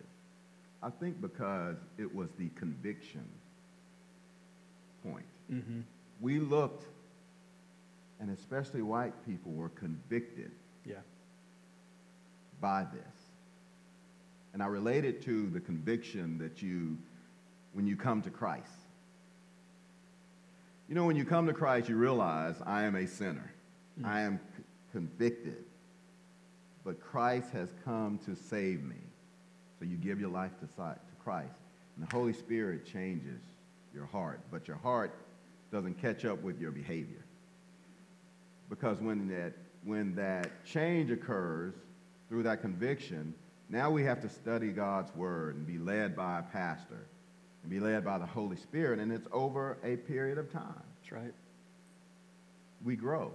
[0.83, 3.25] I think because it was the conviction
[5.05, 5.81] point Mm-hmm.
[6.21, 6.85] we looked,
[8.21, 10.53] and especially white people were convicted
[10.87, 11.01] Yeah.
[12.61, 13.03] by this.
[14.53, 16.97] And I relate it to the conviction that you,
[17.73, 18.71] when you come to Christ.
[20.89, 23.53] You know, when you come to Christ, you realize I am a sinner.
[24.05, 24.63] I am c-
[24.93, 25.65] convicted.
[26.85, 28.97] But Christ has come to save me.
[29.81, 31.59] So you give your life to, to Christ.
[31.97, 33.41] And the Holy Spirit changes
[33.95, 34.41] your heart.
[34.53, 35.15] But your heart
[35.73, 37.25] doesn't catch up with your behavior.
[38.69, 41.75] Because when that, when that change occurs
[42.29, 43.35] through that conviction,
[43.71, 47.07] now we have to study God's word and be led by a pastor
[47.63, 50.83] and be led by the Holy Spirit, and it's over a period of time.
[51.01, 51.35] That's right.
[52.85, 53.33] we grow.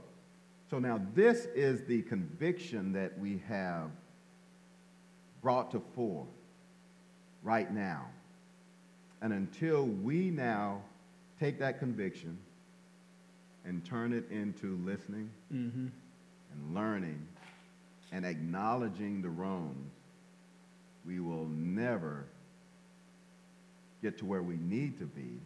[0.69, 3.91] So now this is the conviction that we have
[5.41, 6.25] brought to fore
[7.45, 8.05] right now.
[9.21, 10.81] And until we now
[11.39, 12.37] take that conviction
[13.63, 15.87] and turn it into listening Mm-hmm.
[15.87, 17.25] and learning
[18.11, 19.91] and acknowledging the wrongs,
[21.05, 22.25] we will never
[24.01, 25.39] get to where we need to be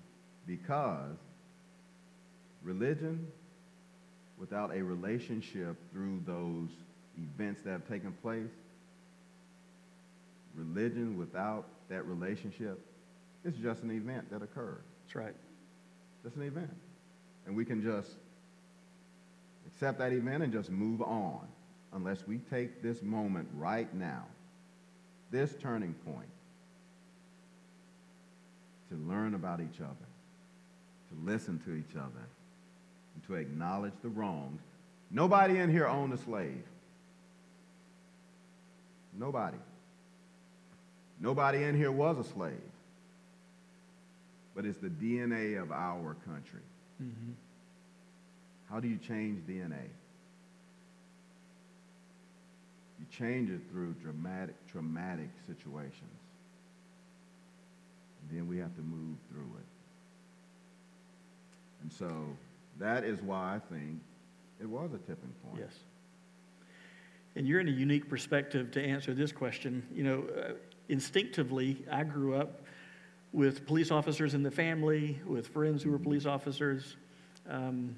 [0.48, 1.18] because
[2.64, 3.28] religion
[4.38, 6.70] without a relationship through those
[7.18, 8.50] events that have taken place,
[10.56, 12.80] religion without that relationship,
[13.44, 14.84] it's just an event that occurred.
[15.06, 15.36] That's right.
[16.24, 16.76] Just an event.
[17.46, 18.12] And we can just
[19.68, 21.48] accept that event and just move on
[21.94, 24.26] unless we take this moment right now,
[25.32, 26.30] this turning point,
[28.90, 30.08] to learn about each other,
[31.10, 32.28] to listen to each other,
[33.16, 34.62] and to acknowledge the wrongs.
[35.12, 36.64] Nobody in here owned a slave.
[39.18, 39.58] Nobody.
[41.20, 42.54] Nobody in here was a slave.
[44.56, 46.62] But it's the DNA of our country.
[47.02, 47.32] Mm-hmm.
[48.70, 49.90] How do you change DNA?
[53.00, 55.94] You change it through dramatic, traumatic situations.
[58.22, 59.66] And then we have to move through it.
[61.82, 62.12] And so
[62.80, 64.00] that is why I think
[64.62, 65.62] it was a tipping point.
[65.62, 65.74] Yes.
[67.36, 69.84] And you're in a unique perspective to answer this question.
[69.94, 70.52] You know, uh,
[70.90, 72.62] instinctively, I grew up
[73.32, 76.98] with police officers in the family, with friends who were police officers.
[77.48, 77.96] Um,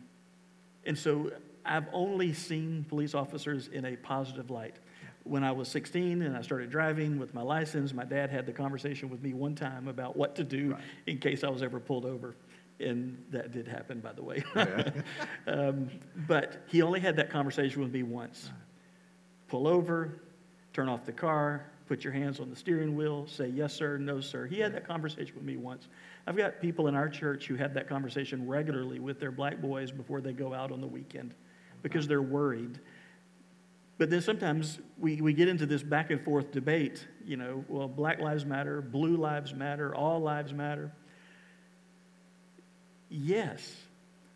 [0.85, 1.31] and so
[1.65, 4.75] I've only seen police officers in a positive light.
[5.23, 8.51] When I was 16 and I started driving with my license, my dad had the
[8.51, 10.81] conversation with me one time about what to do Right.
[11.07, 12.35] in case I was ever pulled over.
[12.79, 14.43] And that did happen, by the way.
[14.55, 14.89] Yeah.
[15.47, 15.91] um,
[16.27, 18.49] but he only had that conversation with me once.
[19.47, 20.19] Pull over,
[20.73, 24.21] turn off the car, put your hands on the steering wheel, say yes, sir, no,
[24.21, 24.45] sir.
[24.45, 25.89] He had that conversation with me once.
[26.25, 29.91] I've got people in our church who have that conversation regularly with their black boys
[29.91, 31.35] before they go out on the weekend
[31.81, 32.79] because they're worried.
[33.97, 37.89] But then sometimes we, we get into this back and forth debate, you know, well,
[37.89, 40.93] Black Lives Matter, Blue Lives Matter, all lives matter.
[43.09, 43.69] Yes,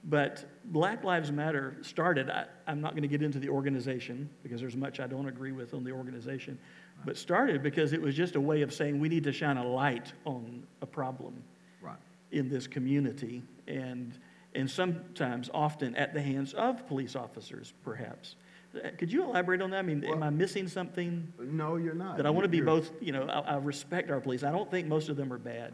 [0.03, 4.59] but Black Lives Matter started, I, I'm not going to get into the organization because
[4.59, 6.59] there's much I don't agree with on the organization,
[7.05, 9.65] but started because it was just a way of saying we need to shine a
[9.67, 11.43] light on a problem
[11.81, 11.97] Right.
[12.31, 14.17] in this community and,
[14.55, 18.35] and sometimes often at the hands of police officers, perhaps.
[18.75, 19.77] Uh, Could you elaborate on that?
[19.79, 21.31] I mean, am I missing something?
[21.39, 22.17] No, you're not.
[22.17, 24.43] That I want to be You're- both, you know, I, I respect our police.
[24.43, 25.73] I don't think most of them are bad,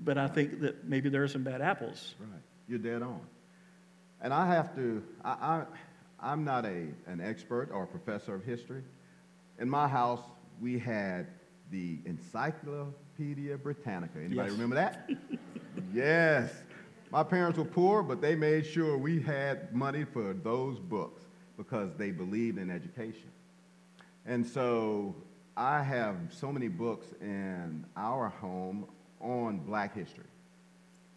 [0.00, 2.14] but I think that maybe there are some bad apples.
[2.20, 2.28] Right.
[2.68, 3.20] You're dead on.
[4.20, 5.64] And I have to, I, I,
[6.20, 8.82] I'm not a, an expert or a professor of history.
[9.58, 10.20] In my house,
[10.62, 11.26] we had
[11.70, 14.18] the Encyclopedia Britannica.
[14.18, 14.52] Anybody Yes.
[14.52, 15.10] remember that?
[15.92, 16.52] yes.
[17.10, 21.22] My parents were poor, but they made sure we had money for those books
[21.58, 23.28] because they believed in education.
[24.24, 25.14] And so
[25.56, 28.86] I have so many books in our home
[29.20, 30.24] on black history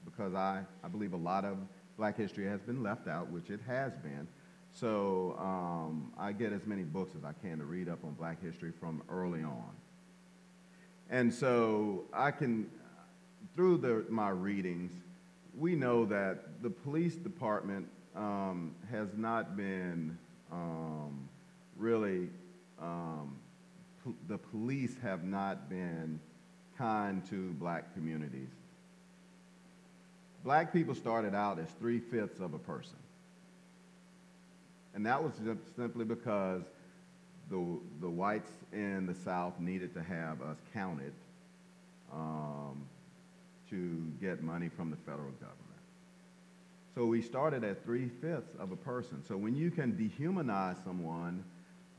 [0.04, 1.58] because I, I believe a lot of
[1.98, 4.28] black history has been left out, which it has been.
[4.76, 8.44] So um, I get as many books as I can to read up on black
[8.44, 9.72] history from early on.
[11.10, 12.70] And so I can,
[13.56, 14.92] through the, my readings,
[15.58, 20.18] we know that the police department um, has not been
[20.52, 21.30] um,
[21.78, 22.28] really,
[22.82, 23.38] um,
[24.28, 26.20] the police have not been
[26.78, 28.50] kind to black communities.
[30.44, 32.98] Black people started out as three fifths of a person.
[34.96, 36.64] And that was sim- simply because
[37.50, 41.14] the, the whites in the South needed to have us counted
[42.12, 42.86] um,
[43.70, 45.60] to get money from the federal government.
[46.96, 49.22] So we started at three fifths of a person.
[49.28, 51.44] So when you can dehumanize someone,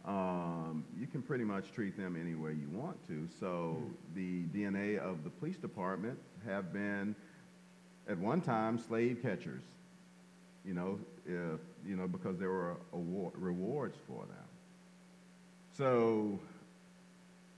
[0.06, 3.28] um, you can pretty much treat them any way you want to.
[3.38, 3.76] So
[4.14, 7.14] the DNA of the police department have been,
[8.08, 9.62] at one time, slave catchers.
[10.64, 14.46] You know, if, you know, because there were award, rewards for them.
[15.76, 16.40] So,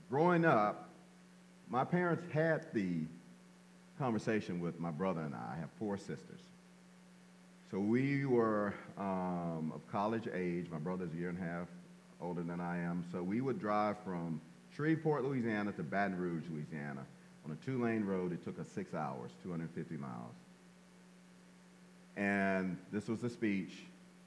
[0.09, 0.89] growing up,
[1.69, 3.05] my parents had the
[3.97, 5.55] conversation with my brother and I.
[5.55, 6.41] I have four sisters.
[7.71, 10.67] So we were um, of college age.
[10.71, 11.67] My brother's a year and a half
[12.19, 13.05] older than I am.
[13.11, 14.41] So we would drive from
[14.75, 17.05] Shreveport, Louisiana to Baton Rouge, Louisiana.
[17.45, 20.33] On a two-lane road, it took us six hours, 250 miles.
[22.17, 23.73] And this was the speech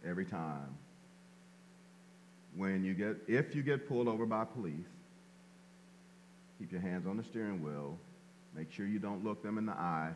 [0.09, 0.76] every time.
[2.57, 4.86] When you get, if you get pulled over by police,
[6.59, 7.98] keep your hands on the steering wheel.
[8.55, 10.12] Make sure you don't look them in the eye.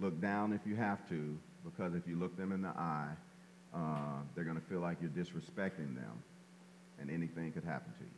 [0.00, 3.12] Look down if you have to, because if you look them in the eye,
[3.74, 6.22] uh, they're going to feel like you're disrespecting them,
[7.00, 8.10] and anything could happen to you.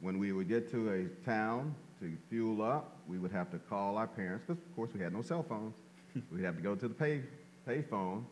[0.00, 3.96] When we would get to a town to fuel up, we would have to call
[3.96, 5.74] our parents, because of course we had no cell phones.
[6.32, 7.22] We'd have to go to the pay
[7.66, 8.26] pay phone,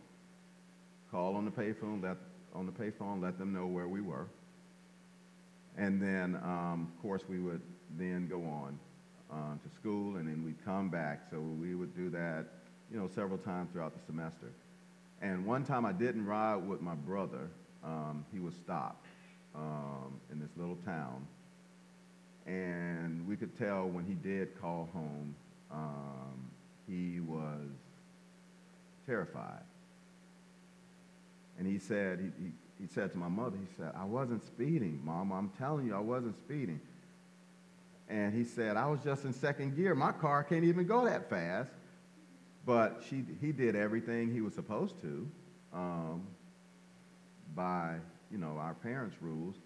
[1.10, 2.16] call on the payphone, let
[2.54, 4.26] on the pay phone, let them know where we were,
[5.76, 7.60] and then um, of course we would
[7.96, 8.78] then go on
[9.32, 11.22] uh, to school, and then we'd come back.
[11.30, 12.46] So we would do that,
[12.92, 14.50] you know, several times throughout the semester.
[15.22, 17.48] And one time I didn't ride with my brother.
[17.84, 19.06] Um, he was stopped
[19.54, 21.26] um, in this little town,
[22.46, 25.34] and we could tell when he did call home,
[25.70, 26.50] um,
[26.86, 27.68] he was
[29.10, 29.64] terrified.
[31.58, 35.00] And he said, he, he, he said to my mother, he said, I wasn't speeding,
[35.04, 35.32] Mom.
[35.32, 36.80] I'm telling you, I wasn't speeding.
[38.08, 39.94] And he said, I was just in second gear.
[39.94, 41.70] My car can't even go that fast.
[42.64, 45.28] But she, he did everything he was supposed to
[45.72, 46.26] um,
[47.54, 47.96] by,
[48.30, 49.56] you know, our parents' rules.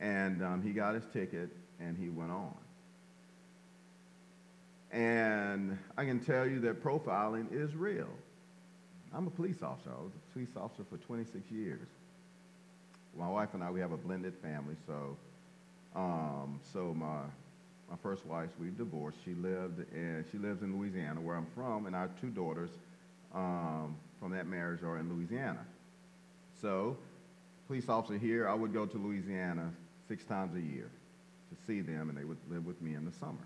[0.00, 2.54] And um, he got his ticket and he went on.
[4.90, 8.08] And I can tell you that profiling is real.
[9.14, 9.90] I'm a police officer.
[9.90, 11.88] I was a police officer for 26 years.
[13.16, 14.76] My wife and I, we have a blended family.
[14.86, 15.16] So,
[15.96, 17.22] um, so my
[17.90, 19.18] my first wife, we've divorced.
[19.24, 22.70] She lived and she lives in Louisiana, where I'm from, and our two daughters
[23.34, 25.66] um, from that marriage are in Louisiana.
[26.62, 26.96] So,
[27.66, 29.72] police officer here, I would go to Louisiana
[30.06, 30.88] six times a year
[31.50, 33.44] to see them, and they would live with me in the summer.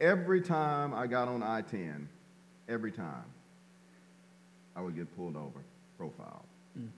[0.00, 2.06] Every time I got on I-10,
[2.66, 3.24] every time,
[4.76, 5.60] I would get pulled over,
[5.98, 6.44] profiled.
[6.78, 6.88] Mm.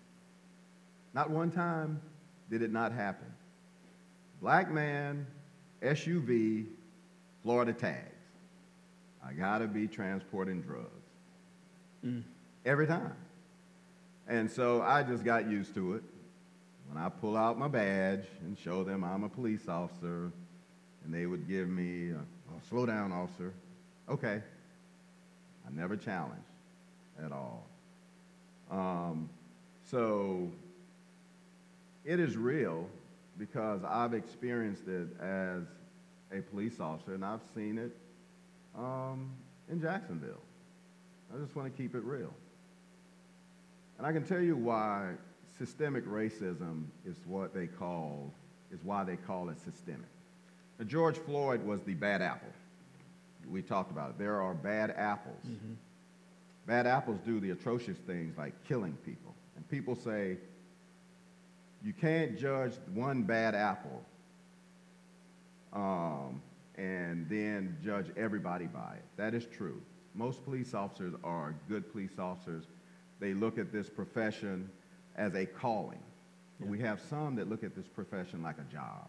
[1.14, 2.01] Not one time
[2.51, 3.27] did it not happen.
[4.41, 5.27] Black man,
[5.83, 6.66] SUV,
[7.43, 8.09] Florida tags.
[9.25, 10.89] I gotta be transporting drugs.
[12.05, 12.23] Mm.
[12.64, 13.14] Every time.
[14.29, 16.03] And so I just got used to it.
[16.89, 20.31] When I pull out my badge and show them I'm a police officer,
[21.05, 23.53] and they would give me, a, oh, slow down, officer.
[24.09, 24.43] Okay.
[25.66, 26.51] I never challenged
[27.25, 27.66] at all.
[28.70, 29.29] Um,
[29.91, 30.51] so
[32.05, 32.89] it is real
[33.39, 35.62] because I've experienced it as
[36.33, 37.97] a police officer and I've seen it
[38.77, 39.31] um,
[39.70, 40.41] in Jacksonville.
[41.35, 42.33] I just want to keep it real.
[43.99, 45.12] And I can tell you why
[45.59, 48.33] systemic racism is what they call,
[48.73, 50.09] is why they call it systemic.
[50.79, 52.49] Now, George Floyd was the bad apple.
[53.51, 54.18] We talked about it.
[54.18, 55.45] There are bad apples.
[55.47, 55.75] Mm-hmm.
[56.66, 59.34] Bad apples do the atrocious things like killing people.
[59.56, 60.36] And people say,
[61.84, 64.02] you can't judge one bad apple
[65.72, 66.40] um,
[66.76, 69.04] and then judge everybody by it.
[69.16, 69.80] That is true.
[70.14, 72.64] Most police officers are good police officers.
[73.18, 74.70] They look at this profession
[75.16, 76.02] as a calling.
[76.60, 76.66] Yeah.
[76.68, 79.08] We have some that look at this profession like a job,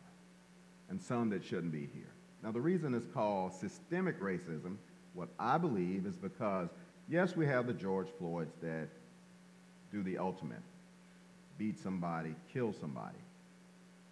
[0.89, 2.13] and some that shouldn't be here.
[2.41, 4.75] Now, the reason it's called systemic racism,
[5.13, 6.69] what I believe, is because,
[7.09, 8.87] yes, we have the George Floyds that
[9.91, 10.61] do the ultimate
[11.57, 13.17] beat somebody, kill somebody.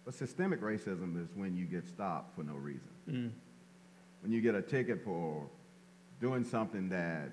[0.04, 2.88] But systemic racism is when you get stopped for no reason.
[3.08, 3.30] Mm.
[4.22, 5.46] When you get a ticket for
[6.20, 7.30] doing something that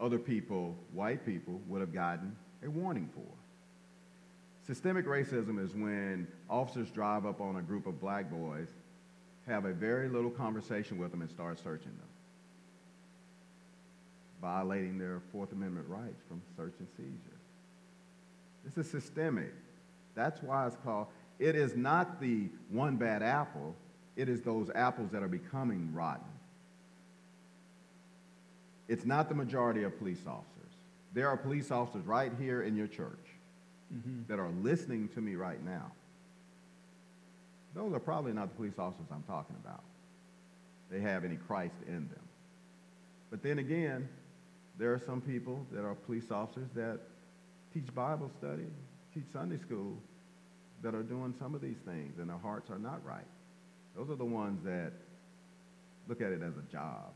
[0.00, 3.26] other people, white people, would have gotten a warning for.
[4.66, 8.68] Systemic racism is when officers drive up on a group of black boys,
[9.46, 12.08] have a very little conversation with them, and start searching them,
[14.42, 17.38] violating their Fourth Amendment rights from search and seizure.
[18.64, 19.54] This is systemic.
[20.14, 21.06] That's why it's called,
[21.38, 23.74] it is not the one bad apple,
[24.16, 26.26] it is those apples that are becoming rotten.
[28.88, 30.72] It's not the majority of police officers.
[31.14, 33.26] There are police officers right here in your church
[33.94, 34.22] mm-hmm.
[34.28, 35.92] that are listening to me right now.
[37.74, 39.82] Those are probably not the police officers I'm talking about.
[40.90, 42.20] They have any Christ in them.
[43.30, 44.08] But then again,
[44.78, 47.00] there are some people that are police officers that
[47.72, 48.66] teach Bible study,
[49.14, 49.96] teach Sunday school,
[50.82, 53.26] that are doing some of these things and their hearts are not right.
[53.96, 54.92] Those are the ones that
[56.08, 57.12] look at it as a job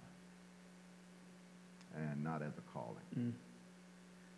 [1.96, 2.96] and not as a calling.
[3.18, 3.32] Mm.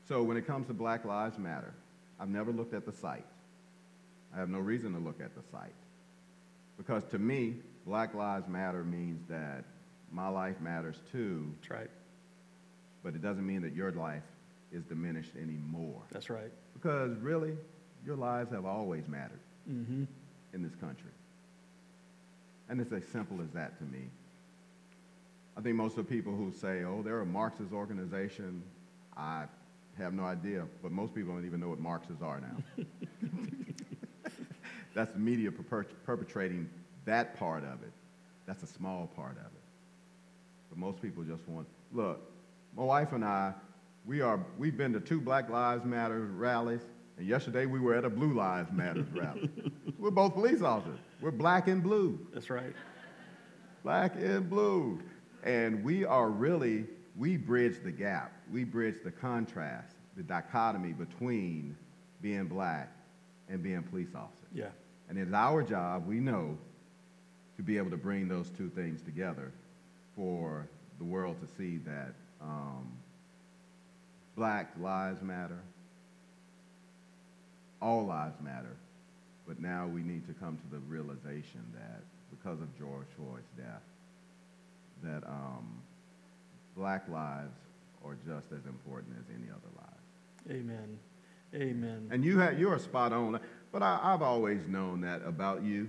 [0.08, 1.74] So when it comes to Black Lives Matter,
[2.18, 3.26] I've never looked at the site.
[4.34, 5.74] I have no reason to look at the site.
[6.76, 7.56] Because to me,
[7.86, 9.64] Black Lives Matter means that
[10.10, 11.52] my life matters too.
[11.60, 11.90] That's right.
[13.08, 14.22] But it doesn't mean that your life
[14.70, 16.02] is diminished anymore.
[16.10, 16.52] That's right.
[16.74, 17.56] Because really,
[18.04, 20.04] your lives have always mattered Mm-hmm.
[20.52, 21.10] in this country.
[22.68, 24.10] And it's as simple as that to me.
[25.56, 28.62] I think most of the people who say, oh, they're a Marxist organization,
[29.16, 29.44] I
[29.96, 32.84] have no idea, but most people don't even know what Marxists are now.
[34.94, 36.68] That's the media perpetrating
[37.06, 37.92] that part of it.
[38.46, 39.62] That's a small part of it.
[40.68, 42.20] But most people just want, look,
[42.78, 43.54] my wife and I,
[44.06, 46.82] we are, we've been to two Black Lives Matter rallies,
[47.16, 49.50] and yesterday we were at a Blue Lives Matter rally.
[49.98, 51.00] We're both police officers.
[51.20, 52.72] We're black and blue That's right.
[53.82, 55.02] black and blue.
[55.42, 58.32] And we are really, we bridge the gap.
[58.48, 61.76] We bridge the contrast, the dichotomy between
[62.22, 62.92] being black
[63.48, 64.46] and being a police officer.
[64.54, 64.68] Yeah.
[65.08, 66.56] And it's our job, we know,
[67.56, 69.50] to be able to bring those two things together
[70.14, 70.68] for
[70.98, 72.92] the world to see that um,
[74.36, 75.60] black lives matter,
[77.80, 78.76] all lives matter,
[79.46, 83.82] but now we need to come to the realization that because of George Floyd's death,
[85.02, 85.66] that um,
[86.76, 87.54] black lives
[88.04, 90.60] are just as important as any other lives.
[90.60, 90.98] Amen.
[91.54, 92.08] Amen.
[92.10, 93.40] And you have, you're spot on.
[93.72, 95.88] But I, I've always known that about you.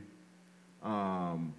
[0.84, 1.54] Um,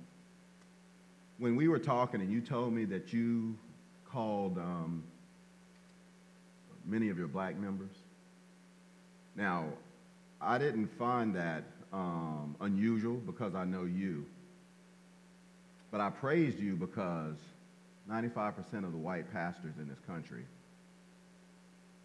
[1.39, 3.57] when we were talking and you told me that you
[4.13, 5.05] called um,
[6.85, 7.97] many of your black members,
[9.37, 9.67] now,
[10.41, 14.27] I didn't find that um, unusual because I know you.
[15.91, 17.37] But I praised you because
[18.11, 20.45] 95% of the white pastors in this country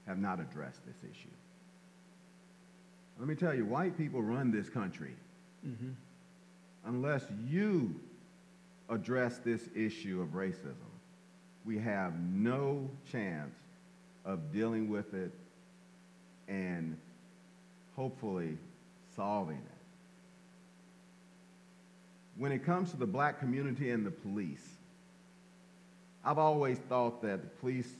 [0.07, 1.29] have not addressed this issue.
[3.19, 5.15] Let me tell you, white people run this country.
[5.65, 5.91] Mm-hmm.
[6.85, 7.99] Unless you
[8.89, 10.84] address this issue of racism,
[11.65, 13.55] we have no chance
[14.23, 15.31] of dealing with it
[16.47, 16.97] and
[17.95, 18.57] hopefully
[19.15, 19.61] solving it.
[22.37, 24.65] When it comes to the black community and the police,
[26.23, 27.95] I've always thought that the police,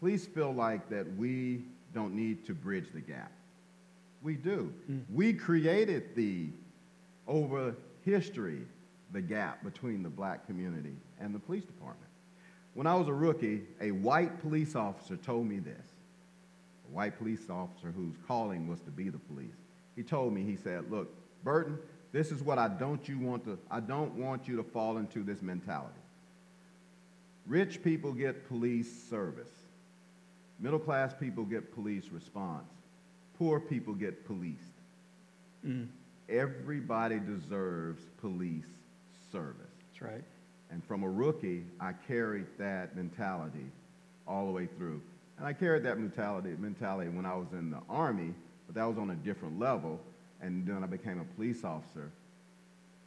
[0.00, 1.62] police feel like that we
[1.94, 3.30] don't need to bridge the gap.
[4.22, 4.72] We do.
[4.90, 5.02] Mm.
[5.12, 6.48] We created the,
[7.26, 8.62] over history,
[9.12, 12.07] the gap between the black community and the police department.
[12.74, 15.86] When I was a rookie, a white police officer told me this.
[16.90, 19.56] A white police officer whose calling was to be the police.
[19.96, 21.08] He told me, he said, look,
[21.42, 21.78] Burton,
[22.12, 25.22] this is what I don't you want to, I don't want you to fall into
[25.22, 25.92] this mentality.
[27.46, 29.50] Rich people get police service.
[30.60, 32.68] Middle class people get police response.
[33.38, 34.58] Poor people get policed.
[35.66, 35.88] Mm.
[36.28, 38.66] Everybody deserves police
[39.32, 39.56] service.
[39.92, 40.24] That's right.
[40.70, 43.66] And from a rookie, I carried that mentality
[44.26, 45.00] all the way through.
[45.38, 48.34] And I carried that mentality, mentality when I was in the Army,
[48.66, 50.00] but that was on a different level.
[50.40, 52.10] And then I became a police officer.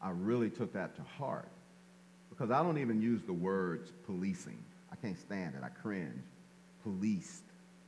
[0.02, 1.48] I really took that to heart
[2.30, 4.58] because I don't even use the words policing.
[4.92, 5.64] I can't stand it.
[5.64, 6.24] I cringe.
[6.84, 7.44] Policed.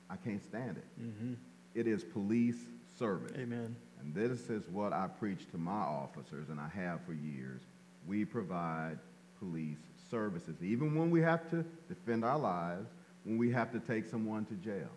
[0.10, 1.02] I can't stand it.
[1.02, 1.34] Mm-hmm.
[1.74, 2.60] It is police
[3.00, 3.32] service.
[3.36, 3.76] Amen.
[4.00, 7.62] And this is what I preach to my officers, and I have for years.
[8.06, 9.00] We provide
[9.44, 9.78] police
[10.10, 12.88] services, even when we have to defend our lives,
[13.26, 14.90] when we have to take someone to jail.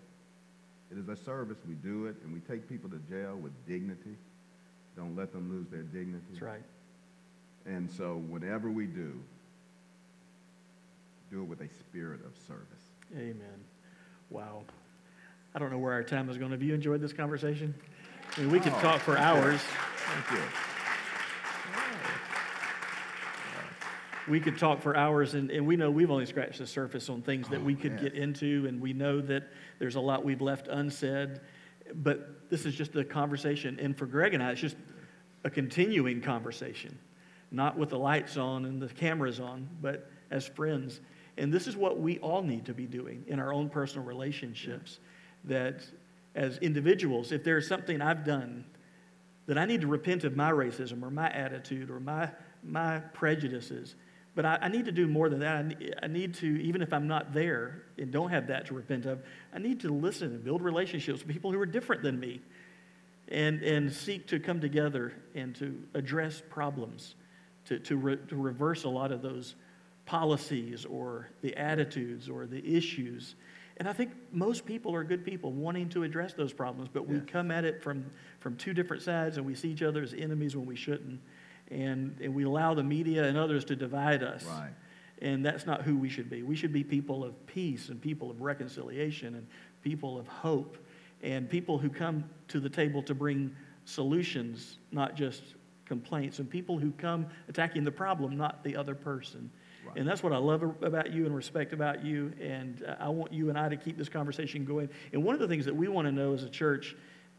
[0.91, 1.59] It is a service.
[1.67, 4.17] We do it, and we take people to jail with dignity.
[4.97, 6.25] Don't let them lose their dignity.
[6.31, 6.63] That's right.
[7.67, 9.13] And so, whatever we do,
[11.31, 12.63] do it with a spirit of service.
[13.15, 13.65] Amen.
[14.31, 14.63] Wow.
[15.55, 16.53] I don't know where our time is going.
[16.53, 17.75] Have you enjoyed this conversation?
[18.37, 19.61] I mean, we could Oh, talk for hours.
[19.61, 20.47] Thank you.
[24.29, 27.23] We could talk for hours, and, and we know we've only scratched the surface on
[27.23, 28.03] things that Oh, we could yes.
[28.03, 29.45] get into, and we know that
[29.79, 31.41] there's a lot we've left unsaid.
[31.95, 33.79] But this is just a conversation.
[33.81, 34.77] And for Greg and I, it's just
[35.45, 36.99] a continuing conversation,
[37.53, 41.01] not with the lights on and the cameras on, but as friends.
[41.39, 44.99] And this is what we all need to be doing in our own personal relationships.
[45.45, 45.85] That
[46.35, 48.65] as individuals, if there's something I've done
[49.47, 52.31] that I need to repent of my racism or my attitude or my,
[52.63, 53.95] my prejudices.
[54.37, 55.57] But I, I need to do more than that.
[55.57, 58.75] I need, I need to, even if I'm not there and don't have that to
[58.75, 59.23] repent of,
[59.53, 62.43] I need to listen and build relationships with people who are different than me
[63.29, 67.15] and, and seek to come together and to address problems,
[67.65, 69.57] to, to, re, to reverse a lot of those
[70.05, 73.37] policies or the attitudes or the issues.
[73.79, 77.21] And I think most people are good people wanting to address those problems, but we
[77.21, 78.07] come at it from,
[78.41, 81.21] from two different sides and we see each other as enemies when we shouldn't.
[81.71, 84.45] And, and we allow the media and others to divide us.
[84.45, 84.71] Right.
[85.23, 86.43] And that's not who we should be.
[86.43, 89.47] We should be people of peace and people of reconciliation and
[89.83, 90.77] people of hope,
[91.23, 93.55] and people who come to the table to bring
[93.85, 95.43] solutions, not just
[95.87, 99.51] complaints, and people who come attacking the problem, not the other person.
[99.87, 99.97] Right.
[99.97, 102.33] And that's what I love about you and respect about you.
[102.41, 104.89] And uh, I want you and I to keep this conversation going.
[105.13, 106.97] And one of the things that we want to know as a church,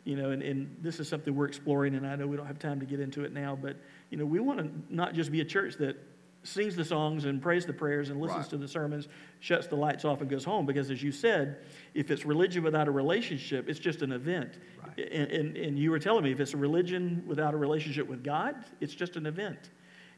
[0.08, 2.60] you know, and, and this is something we're exploring, and I know we don't have
[2.60, 3.76] time to get into it now, but,
[4.10, 5.98] you know, we want to not just be a church that
[6.44, 8.50] sings the songs and prays the prayers and listens Right.
[8.52, 9.10] to the sermons,
[9.42, 10.66] shuts the lights off and goes home.
[10.66, 11.58] Because as you said,
[11.94, 14.58] if it's religion without a relationship, it's just an event.
[14.82, 15.12] Right.
[15.12, 18.24] And, and, and you were telling me if it's a religion without a relationship with
[18.24, 19.72] God, it's just an event.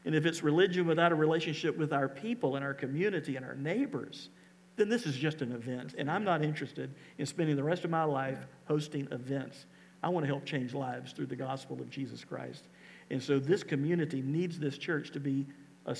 [0.04, 3.56] And if it's religion without a relationship with our people and our community and our
[3.56, 4.28] neighbors,
[4.76, 5.96] then this is just an event.
[5.98, 9.66] And I'm not interested in spending the rest of my life hosting events.
[10.02, 12.64] I want to help change lives through the gospel of Jesus Christ.
[13.10, 15.46] And so this community needs this church to be
[15.86, 15.96] a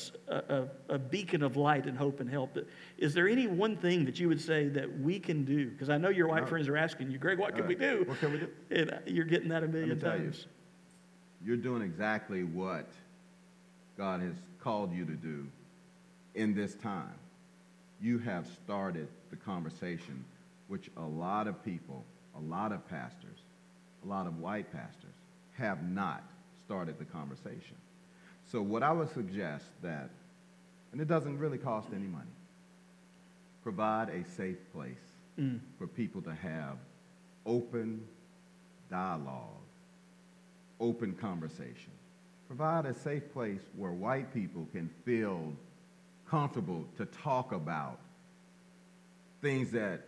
[0.88, 2.57] a beacon of light and hope and help.
[2.98, 5.70] Is there any one thing that you would say that we can do?
[5.70, 6.48] Because I know your white No.
[6.48, 8.05] friends are asking you, Greg, what can All we do?
[8.07, 8.48] What can we do?
[8.70, 10.24] And you're getting that a million tell you.
[10.24, 10.46] times.
[11.44, 12.88] You're doing exactly what
[13.96, 15.46] God has called you to do
[16.34, 17.14] in this time.
[18.01, 20.24] You have started the conversation,
[20.68, 22.05] which a lot of people,
[22.36, 23.39] a lot of pastors,
[24.05, 25.14] a lot of white pastors
[25.57, 26.22] have not
[26.64, 27.76] started the conversation.
[28.51, 30.11] So what I would suggest that,
[30.92, 32.30] and it doesn't really cost any money,
[33.62, 34.96] provide a safe place
[35.38, 35.61] Mm.
[35.78, 36.76] for people to have
[37.46, 38.03] open
[38.90, 39.62] dialogue,
[40.80, 41.92] open conversation.
[42.48, 45.55] Provide a safe place where white people can feel
[46.28, 48.01] comfortable to talk about
[49.40, 50.01] things that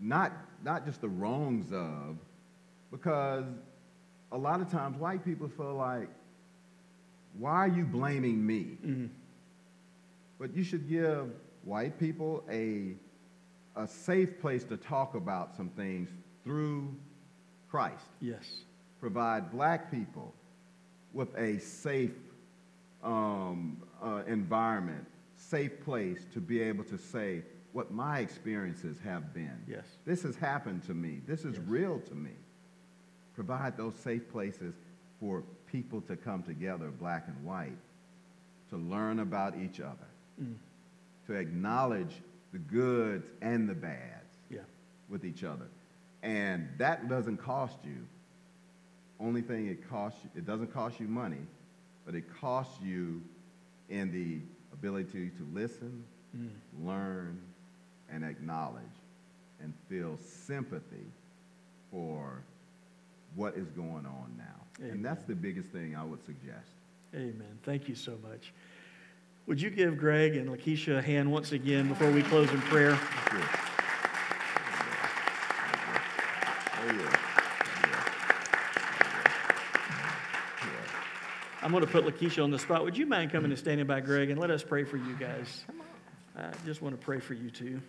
[0.00, 2.16] not not just the wrongs of
[2.94, 3.44] because
[4.30, 6.08] a lot of times white people feel like
[7.38, 9.08] why are you blaming me Mhm.
[10.38, 11.32] but you should give
[11.64, 12.94] white people a,
[13.74, 16.08] a safe place to talk about some things
[16.44, 16.94] through
[17.68, 18.06] Christ.
[18.20, 18.64] Yes.
[19.00, 20.32] Provide black people
[21.12, 22.14] with a safe
[23.02, 25.04] um, uh, environment,
[25.36, 27.42] safe place to be able to say
[27.72, 29.58] what my experiences have been.
[29.66, 29.98] Yes.
[30.04, 31.20] This has happened to me.
[31.26, 31.66] This is Yes.
[31.66, 32.30] real to me.
[33.34, 34.74] Provide those safe places
[35.20, 37.76] for people to come together, black and white,
[38.70, 40.06] to learn about each other
[40.40, 40.56] Mm.
[41.26, 42.20] to acknowledge
[42.52, 44.64] the goods and the bads Yeah.
[45.08, 45.66] with each other.
[46.22, 48.06] And that doesn't cost you.
[49.20, 51.46] Only thing it costs you, it doesn't cost you money,
[52.04, 53.22] but it costs you
[53.88, 54.40] in the
[54.72, 56.04] ability to listen,
[56.36, 56.50] Mm.
[56.84, 57.40] learn,
[58.10, 58.82] and acknowledge
[59.60, 61.06] and feel sympathy
[61.90, 62.42] for
[63.34, 64.44] what is going on now.
[64.80, 64.90] Amen.
[64.92, 66.68] And that's the biggest thing I would suggest.
[67.14, 67.58] Amen.
[67.62, 68.52] Thank you so much.
[69.46, 72.98] Would you give Greg and Lakesha a hand once again before we close in prayer?
[73.30, 73.40] Sure.
[81.64, 82.84] I'm going to put Lakesha on the spot.
[82.84, 85.64] Would you mind coming and standing by Greg and let us pray for you guys?
[86.36, 87.80] I just want to pray for you too.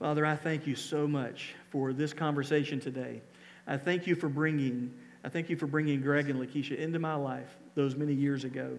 [0.00, 3.20] Father, I thank you so much for this conversation today.
[3.66, 7.14] I thank you for bringing, I thank you for bringing Greg and Lakesha into my
[7.14, 8.78] life those many years ago.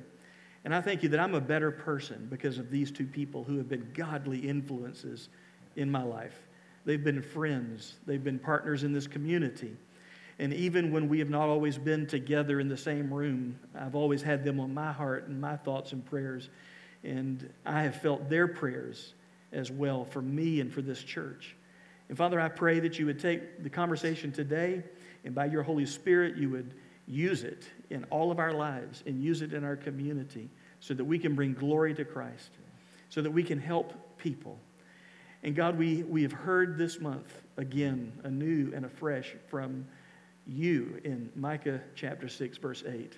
[0.66, 3.58] And I thank you that I'm a better person because of these two people who
[3.58, 5.30] have been godly influences
[5.76, 6.34] in my life.
[6.86, 9.78] They've been friends, they've been partners in this community.
[10.40, 14.24] And even when we have not always been together in the same room, I've always
[14.24, 16.50] had them on my heart and my thoughts and prayers.
[17.04, 19.14] And I have felt their prayers
[19.52, 21.56] as well for me and for this church.
[22.10, 24.84] And Father, I pray that you would take the conversation today
[25.24, 26.74] and by your Holy Spirit, you would
[27.08, 30.50] use it in all of our lives and use it in our community
[30.80, 32.52] so that we can bring glory to Christ,
[33.10, 34.58] so that we can help people.
[35.44, 39.86] And God, we, we have heard this month again, anew and afresh from
[40.48, 43.18] you in Micah chapter 6, verse 8,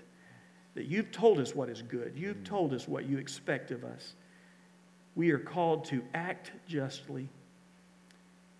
[0.75, 2.13] that you've told us what is good.
[2.15, 2.45] You've mm.
[2.45, 4.13] told us what you expect of us.
[5.15, 7.29] We are called to act justly,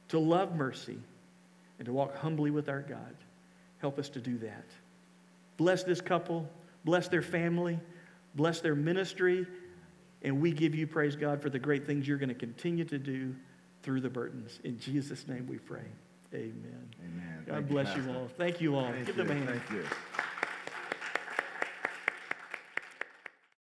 [0.10, 0.98] to love mercy,
[1.80, 3.16] and to walk humbly with our God.
[3.80, 4.66] Help us to do that.
[5.58, 6.48] Bless this couple,
[6.86, 7.80] bless their family,
[8.36, 9.46] bless their ministry,
[10.22, 12.98] and we give you praise, God, for the great things you're going to continue to
[12.98, 13.36] do
[13.82, 14.60] through the Burtons.
[14.64, 15.86] In Jesus' name we pray.
[16.34, 16.90] Amen.
[17.04, 17.44] Amen.
[17.46, 18.18] God Thank bless you Pastor.
[18.18, 18.28] all.
[18.38, 18.92] Thank you all.
[18.92, 19.24] Thank Give you.
[19.24, 19.62] them a hand.
[19.68, 19.86] Thank you.